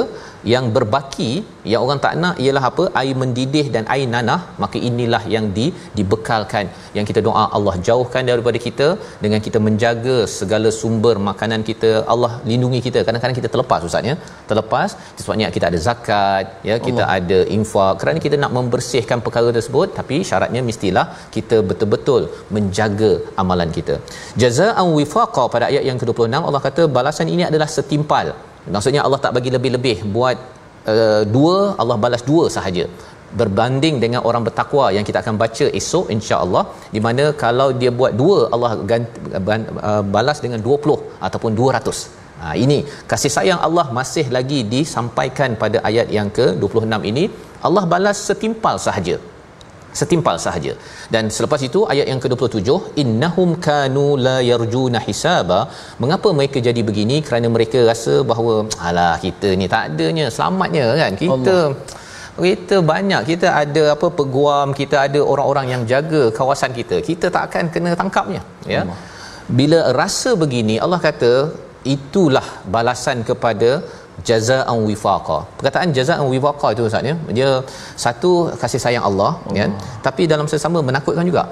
yang 0.53 0.65
berbaki 0.75 1.31
yang 1.71 1.81
orang 1.85 1.99
tak 2.03 2.13
nak 2.23 2.35
ialah 2.43 2.63
apa? 2.69 2.83
Air 3.01 3.15
mendidih 3.21 3.65
dan 3.75 3.83
air 3.93 4.07
nanah. 4.13 4.39
Maka 4.63 4.77
inilah 4.89 5.21
yang 5.35 5.45
di 5.57 5.65
dibekalkan 5.97 6.65
yang 6.97 7.05
kita 7.09 7.21
doa 7.27 7.45
Allah 7.57 7.75
jauhkan 7.87 8.23
daripada 8.31 8.59
kita. 8.67 8.87
Dengan 9.23 9.39
kita 9.47 9.59
menjaga 9.67 10.17
segala 10.37 10.71
sumber 10.79 11.15
makanan 11.29 11.63
kita 11.69 11.91
Allah 12.13 12.31
lindungi 12.51 12.81
kita. 12.87 13.01
Kadang-kadang 13.07 13.37
kita 13.41 13.51
terlepas 13.55 13.87
ustaz 13.89 14.11
ya. 14.11 14.15
Terlepas 14.51 14.89
sebabnya 15.23 15.49
kita 15.57 15.67
ada 15.71 15.81
zakat 15.87 16.45
ya. 16.69 16.77
Kita 16.87 17.03
Allah. 17.07 17.19
ada 17.27 17.39
infak. 17.57 17.93
Kerana 18.01 18.19
kita 18.27 18.37
nak 18.45 18.53
membersihkan 18.57 19.19
perkara 19.27 19.51
tersebut 19.57 19.89
tapi 19.99 20.17
syaratnya 20.31 20.63
mestilah 20.71 21.07
kita 21.37 21.59
betul-betul 21.69 22.23
menjaga 22.57 23.13
amalan 23.43 23.71
kita. 23.77 23.97
Jazaa'an 24.41 24.89
wifaqa 24.99 25.45
pada 25.53 25.65
ayat 25.71 25.85
yang 25.89 25.97
ke-26 26.01 26.45
Allah 26.49 26.61
kata 26.67 26.83
balasan 26.97 27.29
ini 27.35 27.43
adalah 27.51 27.69
setimpal 27.77 28.27
maksudnya 28.73 29.01
Allah 29.05 29.19
tak 29.25 29.33
bagi 29.37 29.51
lebih-lebih 29.55 29.97
buat 30.15 30.37
uh, 30.93 31.21
dua 31.35 31.57
Allah 31.81 31.97
balas 32.05 32.23
dua 32.31 32.45
sahaja. 32.57 32.85
Berbanding 33.39 33.95
dengan 34.03 34.21
orang 34.27 34.43
bertakwa 34.47 34.85
yang 34.95 35.05
kita 35.07 35.19
akan 35.23 35.35
baca 35.41 35.65
esok 35.79 36.05
insya-Allah 36.15 36.63
di 36.95 36.99
mana 37.05 37.23
kalau 37.43 37.67
dia 37.79 37.91
buat 37.99 38.13
dua 38.21 38.37
Allah 38.53 38.71
ganti, 38.91 39.17
uh, 39.89 40.03
balas 40.15 40.37
dengan 40.45 40.61
20 40.67 41.01
ataupun 41.27 41.51
200 41.63 42.23
Ha, 42.39 42.47
ini 42.63 42.77
kasih 43.11 43.31
sayang 43.35 43.59
Allah 43.67 43.85
masih 43.97 44.25
lagi 44.37 44.57
disampaikan 44.73 45.51
pada 45.61 45.77
ayat 45.89 46.07
yang 46.17 46.29
ke-26 46.37 46.99
ini. 47.11 47.23
Allah 47.67 47.83
balas 47.93 48.17
setimpal 48.27 48.75
sahaja 48.85 49.15
setimpal 49.99 50.37
sahaja. 50.45 50.73
Dan 51.13 51.25
selepas 51.35 51.61
itu 51.67 51.79
ayat 51.93 52.07
yang 52.11 52.21
ke-27 52.23 52.69
innahum 53.03 53.49
kanu 53.67 54.05
la 54.27 54.37
yarjuna 54.51 55.01
hisaba. 55.07 55.59
Mengapa 56.03 56.31
mereka 56.39 56.59
jadi 56.67 56.81
begini? 56.89 57.17
Kerana 57.27 57.49
mereka 57.55 57.81
rasa 57.91 58.15
bahawa 58.31 58.55
alah 58.87 59.15
kita 59.25 59.51
ni 59.61 59.67
tak 59.75 59.83
adanya 59.89 60.27
selamatnya 60.37 60.85
kan? 61.01 61.13
Kita 61.23 61.57
Allah. 61.65 62.47
kita 62.47 62.77
banyak 62.93 63.21
kita 63.31 63.47
ada 63.63 63.83
apa 63.95 64.07
peguam 64.19 64.69
kita 64.79 64.97
ada 65.07 65.19
orang-orang 65.33 65.67
yang 65.73 65.83
jaga 65.93 66.23
kawasan 66.39 66.73
kita. 66.79 66.97
Kita 67.09 67.27
tak 67.35 67.43
akan 67.49 67.65
kena 67.75 67.91
tangkapnya 68.01 68.41
ya. 68.73 68.81
Allah. 68.85 68.99
bila 69.59 69.79
rasa 70.01 70.31
begini 70.43 70.75
Allah 70.85 70.99
kata 71.07 71.33
itulah 71.95 72.47
balasan 72.75 73.17
kepada 73.29 73.69
jazaan 74.29 74.77
wifaqa. 74.87 75.37
Perkataan 75.57 75.91
jazaan 75.97 76.25
wifaqa 76.33 76.67
itu 76.75 76.87
ustaz 76.89 77.09
ya. 77.09 77.15
Dia 77.37 77.49
satu 78.05 78.31
kasih 78.61 78.81
sayang 78.85 79.05
Allah 79.09 79.31
oh. 79.47 79.53
kan, 79.59 79.71
tapi 80.07 80.23
dalam 80.33 80.47
sesama 80.53 80.79
menakutkan 80.89 81.27
juga. 81.31 81.45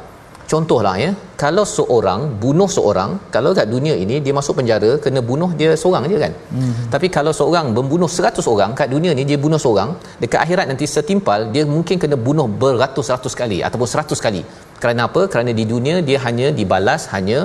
Contohlah 0.51 0.95
ya, 1.01 1.11
kalau 1.43 1.63
seorang 1.75 2.21
bunuh 2.41 2.67
seorang, 2.75 3.11
kalau 3.35 3.51
kat 3.57 3.67
dunia 3.73 3.95
ini 4.03 4.15
dia 4.25 4.33
masuk 4.39 4.59
penjara 4.59 4.89
kena 5.03 5.21
bunuh 5.29 5.49
dia 5.59 5.71
seorang 5.83 6.03
je 6.11 6.17
kan. 6.23 6.33
Hmm. 6.55 6.73
Tapi 6.93 7.07
kalau 7.15 7.31
seorang 7.39 7.71
membunuh 7.77 8.09
100 8.17 8.43
orang 8.53 8.71
kat 8.79 8.91
dunia 8.95 9.11
ni 9.17 9.23
dia 9.29 9.39
bunuh 9.45 9.59
seorang, 9.65 9.95
dekat 10.21 10.39
akhirat 10.45 10.65
nanti 10.71 10.85
setimpal 10.95 11.47
dia 11.55 11.63
mungkin 11.75 11.95
kena 12.03 12.19
bunuh 12.27 12.47
beratus-ratus 12.61 13.33
kali 13.41 13.59
ataupun 13.67 13.87
seratus 13.93 14.19
kali. 14.25 14.43
Kerana 14.83 15.03
apa? 15.09 15.21
Kerana 15.33 15.51
di 15.59 15.65
dunia 15.73 15.97
dia 16.09 16.19
hanya 16.25 16.47
dibalas 16.59 17.03
hanya 17.15 17.39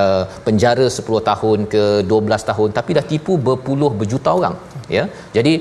uh, 0.00 0.22
penjara 0.46 0.86
10 0.98 1.28
tahun 1.30 1.58
ke 1.74 1.84
12 2.12 2.48
tahun 2.50 2.68
tapi 2.78 2.90
dah 2.98 3.04
tipu 3.12 3.34
berpuluh 3.48 3.90
berjuta 4.00 4.30
orang 4.40 4.56
ya. 4.96 5.04
Jadi 5.36 5.52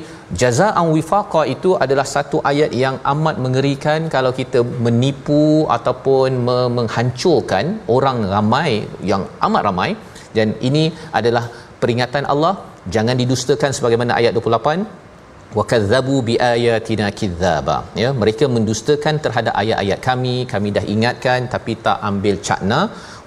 jazaan 0.41 0.87
wifaqa 0.95 1.41
itu 1.55 1.71
adalah 1.85 2.05
satu 2.15 2.37
ayat 2.51 2.71
yang 2.83 2.95
amat 3.13 3.35
mengerikan 3.45 4.09
kalau 4.15 4.31
kita 4.39 4.61
menipu 4.85 5.43
ataupun 5.77 6.39
me- 6.47 6.71
menghancurkan 6.77 7.65
orang 7.97 8.19
ramai 8.35 8.71
yang 9.11 9.25
amat 9.47 9.63
ramai. 9.69 9.91
Dan 10.37 10.49
ini 10.69 10.83
adalah 11.19 11.45
peringatan 11.81 12.25
Allah 12.33 12.53
jangan 12.95 13.15
didustakan 13.21 13.71
sebagaimana 13.77 14.11
ayat 14.19 14.33
28 14.37 15.08
wakadzabu 15.57 16.15
biayatina 16.27 17.07
kidzaba 17.19 17.77
ya 18.01 18.09
mereka 18.21 18.45
mendustakan 18.55 19.15
terhadap 19.23 19.53
ayat-ayat 19.61 19.99
kami. 20.09 20.35
Kami 20.53 20.69
dah 20.77 20.85
ingatkan 20.93 21.49
tapi 21.55 21.73
tak 21.87 21.97
ambil 22.09 22.37
cakna. 22.49 22.81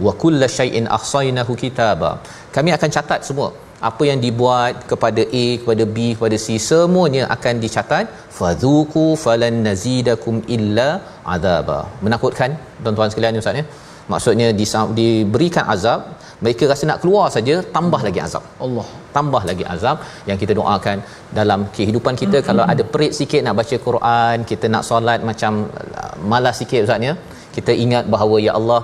wa 0.04 0.12
kullasyai'in 0.22 0.86
ahsaynahu 0.98 1.52
kitaba 1.62 2.10
kami 2.56 2.70
akan 2.76 2.90
catat 2.96 3.20
semua. 3.28 3.50
Apa 3.88 4.02
yang 4.08 4.20
dibuat 4.24 4.74
kepada 4.90 5.22
A 5.42 5.44
kepada 5.60 5.84
B 5.94 5.96
kepada 6.16 6.36
C 6.44 6.58
semuanya 6.70 7.22
akan 7.36 7.54
dicatat. 7.64 8.06
fadhuku 8.38 9.06
falan 9.24 9.56
nazidakum 9.68 10.36
illa 10.56 10.88
azaba 11.34 11.80
menakutkan 12.04 12.50
tuan-tuan 12.82 13.10
sekalian 13.12 13.40
ustaz 13.42 13.60
ya 13.60 13.64
maksudnya 14.10 14.48
diberikan 14.98 15.64
azab 15.74 16.00
mereka 16.44 16.64
rasa 16.70 16.84
nak 16.90 16.98
keluar 17.02 17.26
saja 17.34 17.54
tambah 17.76 18.00
lagi 18.06 18.20
azab. 18.26 18.44
Allah. 18.64 18.86
Tambah 19.16 19.42
lagi 19.48 19.64
azab 19.74 19.96
yang 20.28 20.38
kita 20.42 20.52
doakan 20.58 20.96
dalam 21.38 21.60
kehidupan 21.76 22.14
kita. 22.22 22.36
Mm-hmm. 22.38 22.48
kalau 22.48 22.64
ada 22.72 22.82
perit 22.92 23.12
sikit 23.18 23.40
nak 23.46 23.54
baca 23.60 23.76
Quran 23.86 24.36
kita 24.50 24.66
nak 24.74 24.82
solat 24.88 25.20
macam 25.30 25.52
uh, 26.02 26.14
malas 26.32 26.56
sikit 26.62 26.80
ustaz 26.86 27.08
ya. 27.08 27.14
Kita 27.56 27.72
ingat 27.84 28.04
bahawa 28.14 28.36
ya 28.46 28.52
Allah 28.58 28.80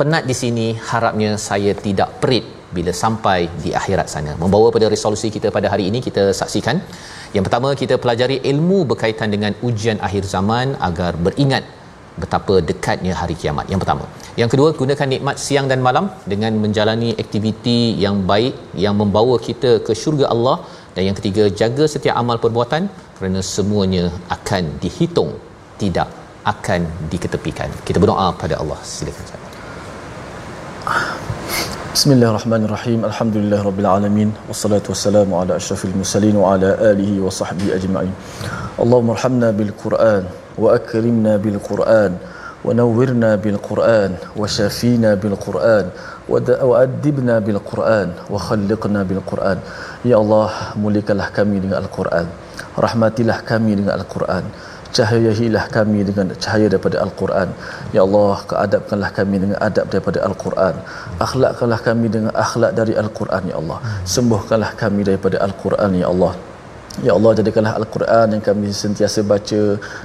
penat 0.00 0.24
di 0.30 0.34
sini 0.42 0.66
harapnya 0.90 1.30
saya 1.48 1.72
tidak 1.86 2.10
perit 2.22 2.44
bila 2.76 2.92
sampai 3.02 3.38
di 3.64 3.70
akhirat 3.80 4.08
sana. 4.14 4.32
Membawa 4.42 4.68
pada 4.76 4.86
resolusi 4.94 5.28
kita 5.36 5.48
pada 5.56 5.68
hari 5.72 5.84
ini 5.90 5.98
kita 6.06 6.22
saksikan. 6.40 6.76
Yang 7.34 7.44
pertama 7.46 7.68
kita 7.82 7.96
pelajari 8.02 8.36
ilmu 8.52 8.78
berkaitan 8.90 9.30
dengan 9.34 9.52
ujian 9.68 9.98
akhir 10.08 10.24
zaman 10.34 10.76
agar 10.88 11.12
beringat 11.26 11.64
betapa 12.22 12.54
dekatnya 12.70 13.12
hari 13.20 13.34
kiamat. 13.40 13.66
Yang 13.72 13.80
pertama. 13.82 14.04
Yang 14.40 14.50
kedua 14.52 14.68
gunakan 14.80 15.08
nikmat 15.14 15.36
siang 15.44 15.66
dan 15.72 15.80
malam 15.86 16.04
dengan 16.32 16.52
menjalani 16.64 17.10
aktiviti 17.22 17.78
yang 18.04 18.16
baik 18.30 18.54
yang 18.84 18.96
membawa 19.00 19.36
kita 19.48 19.72
ke 19.86 19.94
syurga 20.02 20.28
Allah. 20.34 20.56
Dan 20.94 21.02
yang 21.08 21.16
ketiga 21.18 21.44
jaga 21.60 21.84
setiap 21.94 22.14
amal 22.22 22.36
perbuatan 22.44 22.84
kerana 23.16 23.40
semuanya 23.54 24.04
akan 24.36 24.62
dihitung 24.82 25.30
tidak 25.82 26.08
akan 26.52 26.80
diketepikan. 27.12 27.70
Kita 27.86 27.98
berdoa 28.02 28.28
pada 28.42 28.54
Allah. 28.62 28.78
Silakan 28.82 29.40
Bismillahirrahmanirrahim. 31.92 33.00
Alhamdulillahirabbil 33.08 33.88
Wassalatu 34.50 34.92
wassalamu 34.92 35.36
ala 35.40 35.60
asyrafil 35.60 35.92
mursalin 36.00 36.36
wa 36.42 36.56
ala 36.56 36.70
alihi 36.90 37.20
wa 37.24 37.28
sahbihi 37.28 37.76
ajma'in. 37.76 38.14
Allahumma 38.82 39.12
arhamna 39.16 39.52
bil 39.52 39.72
Qur'an 39.82 40.24
bil 47.46 47.58
Qur'an 47.70 48.14
wa 48.32 48.38
khalliqna 48.38 49.02
bil 49.02 49.22
Qur'an. 49.30 49.58
Ya 50.06 50.16
Allah, 50.22 50.50
muliakanlah 50.78 51.34
kami 51.38 51.58
dengan 51.58 51.82
Al-Quran. 51.82 52.26
Rahmatilah 52.78 53.38
kami 53.50 53.72
dengan 53.82 53.98
Al-Quran. 53.98 54.46
Cahayahilah 54.92 55.64
kami 55.72 56.04
dengan 56.04 56.30
cahaya 56.36 56.68
daripada 56.68 57.00
Al-Quran. 57.02 57.48
Ya 57.96 58.04
Allah 58.06 58.44
keadapkanlah 58.50 59.10
kami 59.18 59.36
dengan 59.42 59.58
adab 59.68 59.88
daripada 59.88 60.20
Al-Quran. 60.28 60.74
Akhlakkanlah 61.26 61.80
kami 61.88 62.06
dengan 62.14 62.32
akhlak 62.36 62.76
dari 62.78 62.94
Al-Quran 63.02 63.42
Ya 63.50 63.56
Allah. 63.56 63.78
Sembuhkanlah 64.04 64.76
kami 64.76 65.00
daripada 65.08 65.40
Al-Quran 65.40 65.96
Ya 65.96 66.12
Allah 66.12 66.36
Ya 67.00 67.12
Allah 67.16 67.32
jadikanlah 67.38 67.72
Al-Quran 67.80 68.26
yang 68.36 68.42
kami 68.48 68.68
sentiasa 68.80 69.24
baca 69.30 69.60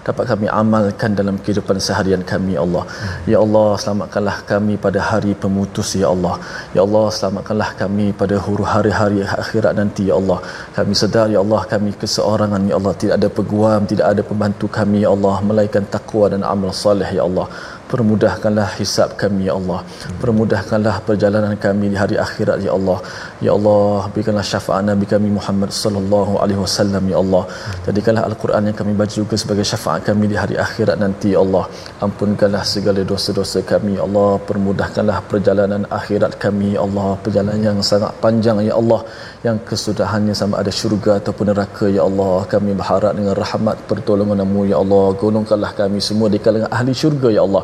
dapat 0.07 0.23
kami 0.31 0.47
amalkan 0.59 1.11
dalam 1.19 1.35
kehidupan 1.43 1.83
seharian 1.87 2.23
kami 2.31 2.55
ya 2.55 2.61
Allah. 2.63 2.83
Ya 3.31 3.37
Allah 3.43 3.69
selamatkanlah 3.81 4.37
kami 4.51 4.79
pada 4.85 4.99
hari 5.09 5.35
pemutus 5.43 5.89
ya 6.01 6.07
Allah. 6.15 6.35
Ya 6.75 6.81
Allah 6.87 7.05
selamatkanlah 7.17 7.69
kami 7.81 8.07
pada 8.21 8.39
huru 8.45 8.63
hari-hari 8.73 9.19
akhirat 9.43 9.75
nanti 9.81 10.07
ya 10.09 10.15
Allah. 10.21 10.39
Kami 10.77 10.95
sedar 11.01 11.27
ya 11.35 11.43
Allah 11.43 11.61
kami 11.73 11.91
keseorangan 12.03 12.71
ya 12.71 12.75
Allah 12.79 12.93
tidak 13.01 13.15
ada 13.19 13.29
peguam 13.39 13.81
tidak 13.91 14.07
ada 14.13 14.23
pembantu 14.29 14.71
kami 14.79 15.03
ya 15.03 15.11
Allah 15.15 15.35
melainkan 15.49 15.83
takwa 15.95 16.31
dan 16.31 16.47
amal 16.53 16.71
soleh 16.83 17.09
ya 17.19 17.27
Allah 17.27 17.47
permudahkanlah 17.91 18.67
hisab 18.79 19.09
kami 19.21 19.41
ya 19.49 19.53
Allah. 19.59 19.79
Permudahkanlah 20.21 20.95
perjalanan 21.07 21.55
kami 21.65 21.85
di 21.93 21.97
hari 22.01 22.15
akhirat 22.25 22.57
ya 22.67 22.71
Allah. 22.77 22.97
Ya 23.45 23.51
Allah 23.57 24.09
berikanlah 24.13 24.45
syafaat 24.51 24.83
Nabi 24.91 25.05
kami 25.13 25.29
Muhammad 25.37 25.71
sallallahu 25.81 26.33
alaihi 26.43 26.61
wasallam 26.65 27.03
ya 27.13 27.17
Allah. 27.23 27.43
Jadikanlah 27.87 28.23
al-Quran 28.29 28.69
yang 28.69 28.77
kami 28.81 28.93
baca 29.01 29.15
juga 29.21 29.35
sebagai 29.43 29.65
syafaat 29.71 30.01
kami 30.09 30.25
di 30.33 30.37
hari 30.43 30.57
akhirat 30.65 30.97
nanti 31.05 31.31
ya 31.35 31.41
Allah. 31.45 31.63
Ampunkanlah 32.07 32.63
segala 32.73 33.01
dosa-dosa 33.13 33.61
kami 33.73 33.93
ya 33.99 34.03
Allah. 34.07 34.29
Permudahkanlah 34.49 35.17
perjalanan 35.31 35.83
akhirat 35.99 36.35
kami 36.45 36.69
ya 36.75 36.81
Allah. 36.87 37.09
Perjalanan 37.25 37.61
yang 37.69 37.79
sangat 37.91 38.13
panjang 38.25 38.59
ya 38.69 38.75
Allah 38.81 39.01
yang 39.45 39.57
kesudahannya 39.69 40.33
sama 40.41 40.61
ada 40.61 40.71
syurga 40.79 41.11
ataupun 41.19 41.45
neraka. 41.51 41.85
Ya 41.97 42.03
Allah 42.09 42.45
kami 42.53 42.71
berharap 42.79 43.13
dengan 43.19 43.35
rahmat 43.43 43.77
pertolonganmu 43.89 44.61
ya 44.71 44.77
Allah. 44.83 45.05
Golongkanlah 45.23 45.71
kami 45.81 45.99
semua 46.09 46.27
di 46.35 46.39
kalangan 46.45 46.71
ahli 46.77 46.93
syurga 47.01 47.29
ya 47.37 47.41
Allah. 47.47 47.63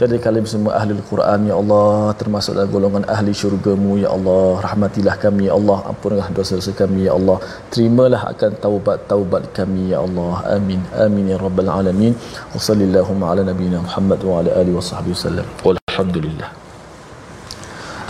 Jadi 0.00 0.16
kalian 0.26 0.46
semua 0.54 0.72
ahli 0.80 0.92
Al-Quran 0.98 1.40
ya 1.50 1.56
Allah 1.62 2.14
termasuk 2.20 2.52
dalam 2.58 2.70
golongan 2.76 3.04
ahli 3.16 3.34
syurgamu 3.42 3.98
ya 4.04 4.10
Allah. 4.16 4.46
Rahmatilah 4.66 5.16
kami 5.24 5.50
ya 5.50 5.54
Allah. 5.58 5.78
Ampunlah 5.92 6.28
dosa-dosa 6.38 6.72
kami 6.82 7.08
ya 7.08 7.12
Allah. 7.18 7.38
Terimalah 7.72 8.22
akan 8.32 8.50
taubat-taubat 8.64 9.50
kami 9.58 9.90
ya 9.94 10.00
Allah. 10.06 10.34
Amin. 10.56 10.80
Amin 11.06 11.26
ya 11.34 11.38
rabbal 11.44 11.70
alamin. 11.78 12.14
Wa 12.54 12.60
sallallahu 12.68 13.32
ala 13.32 13.42
nabiyyina 13.50 13.78
Muhammad 13.86 14.20
wa 14.28 14.40
ala 14.40 14.50
alihi 14.60 14.76
wa 14.76 14.84
sahbihi 14.90 15.14
wasallam 15.16 15.46
walhamdulillah 15.64 16.61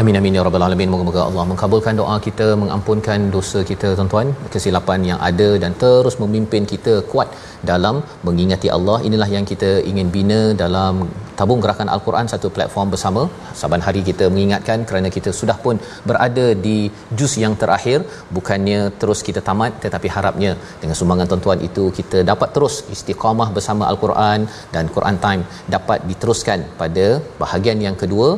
Amin 0.01 0.17
amin 0.19 0.37
ya 0.37 0.43
rabbal 0.47 0.65
alamin. 0.67 0.89
Moga-moga 0.93 1.23
Allah 1.29 1.45
mengabulkan 1.51 1.95
doa 2.01 2.15
kita, 2.27 2.47
mengampunkan 2.61 3.29
dosa 3.35 3.61
kita 3.71 3.89
tuan-tuan, 3.99 4.29
kesilapan 4.53 5.01
yang 5.11 5.19
ada 5.29 5.49
dan 5.63 5.73
terus 5.83 6.15
memimpin 6.23 6.65
kita 6.71 6.95
kuat 7.11 7.29
dalam 7.71 7.97
mengingati 8.27 8.69
Allah. 8.77 8.97
Inilah 9.09 9.29
yang 9.37 9.45
kita 9.51 9.71
ingin 9.91 10.09
bina 10.15 10.41
dalam 10.63 10.95
tabung 11.39 11.61
gerakan 11.65 11.89
Al-Quran 11.95 12.27
satu 12.33 12.49
platform 12.57 12.89
bersama. 12.95 13.23
Saban 13.61 13.83
hari 13.87 14.01
kita 14.09 14.25
mengingatkan 14.35 14.79
kerana 14.89 15.09
kita 15.17 15.31
sudah 15.41 15.57
pun 15.65 15.77
berada 16.09 16.47
di 16.67 16.79
juz 17.19 17.35
yang 17.45 17.55
terakhir, 17.63 17.99
bukannya 18.37 18.81
terus 19.03 19.23
kita 19.29 19.43
tamat 19.49 19.73
tetapi 19.85 20.11
harapnya 20.17 20.53
dengan 20.83 20.97
sumbangan 21.01 21.29
tuan-tuan 21.33 21.61
itu 21.69 21.85
kita 21.99 22.21
dapat 22.33 22.49
terus 22.57 22.77
istiqamah 22.97 23.49
bersama 23.59 23.85
Al-Quran 23.93 24.41
dan 24.75 24.85
Quran 24.97 25.19
Time 25.27 25.45
dapat 25.77 26.01
diteruskan 26.11 26.59
pada 26.83 27.07
bahagian 27.43 27.81
yang 27.87 27.97
kedua 28.03 28.29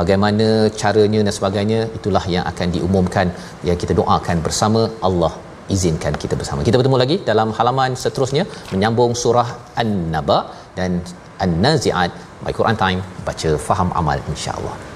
bagaimana 0.00 0.48
caranya 0.80 1.20
dan 1.26 1.34
sebagainya 1.38 1.80
itulah 1.98 2.24
yang 2.34 2.44
akan 2.52 2.68
diumumkan 2.76 3.28
yang 3.68 3.78
kita 3.82 3.94
doakan 4.00 4.38
bersama 4.48 4.82
Allah 5.08 5.32
izinkan 5.74 6.14
kita 6.22 6.34
bersama. 6.40 6.66
Kita 6.68 6.78
bertemu 6.80 6.98
lagi 7.02 7.16
dalam 7.30 7.48
halaman 7.58 7.92
seterusnya 8.02 8.44
menyambung 8.72 9.12
surah 9.22 9.48
An-Naba 9.82 10.38
dan 10.78 10.90
An-Nazi'at 11.44 12.10
by 12.44 12.52
Quran 12.52 12.76
Time 12.76 13.00
baca 13.26 13.50
faham 13.66 13.88
amal 13.94 14.18
insya-Allah. 14.32 14.89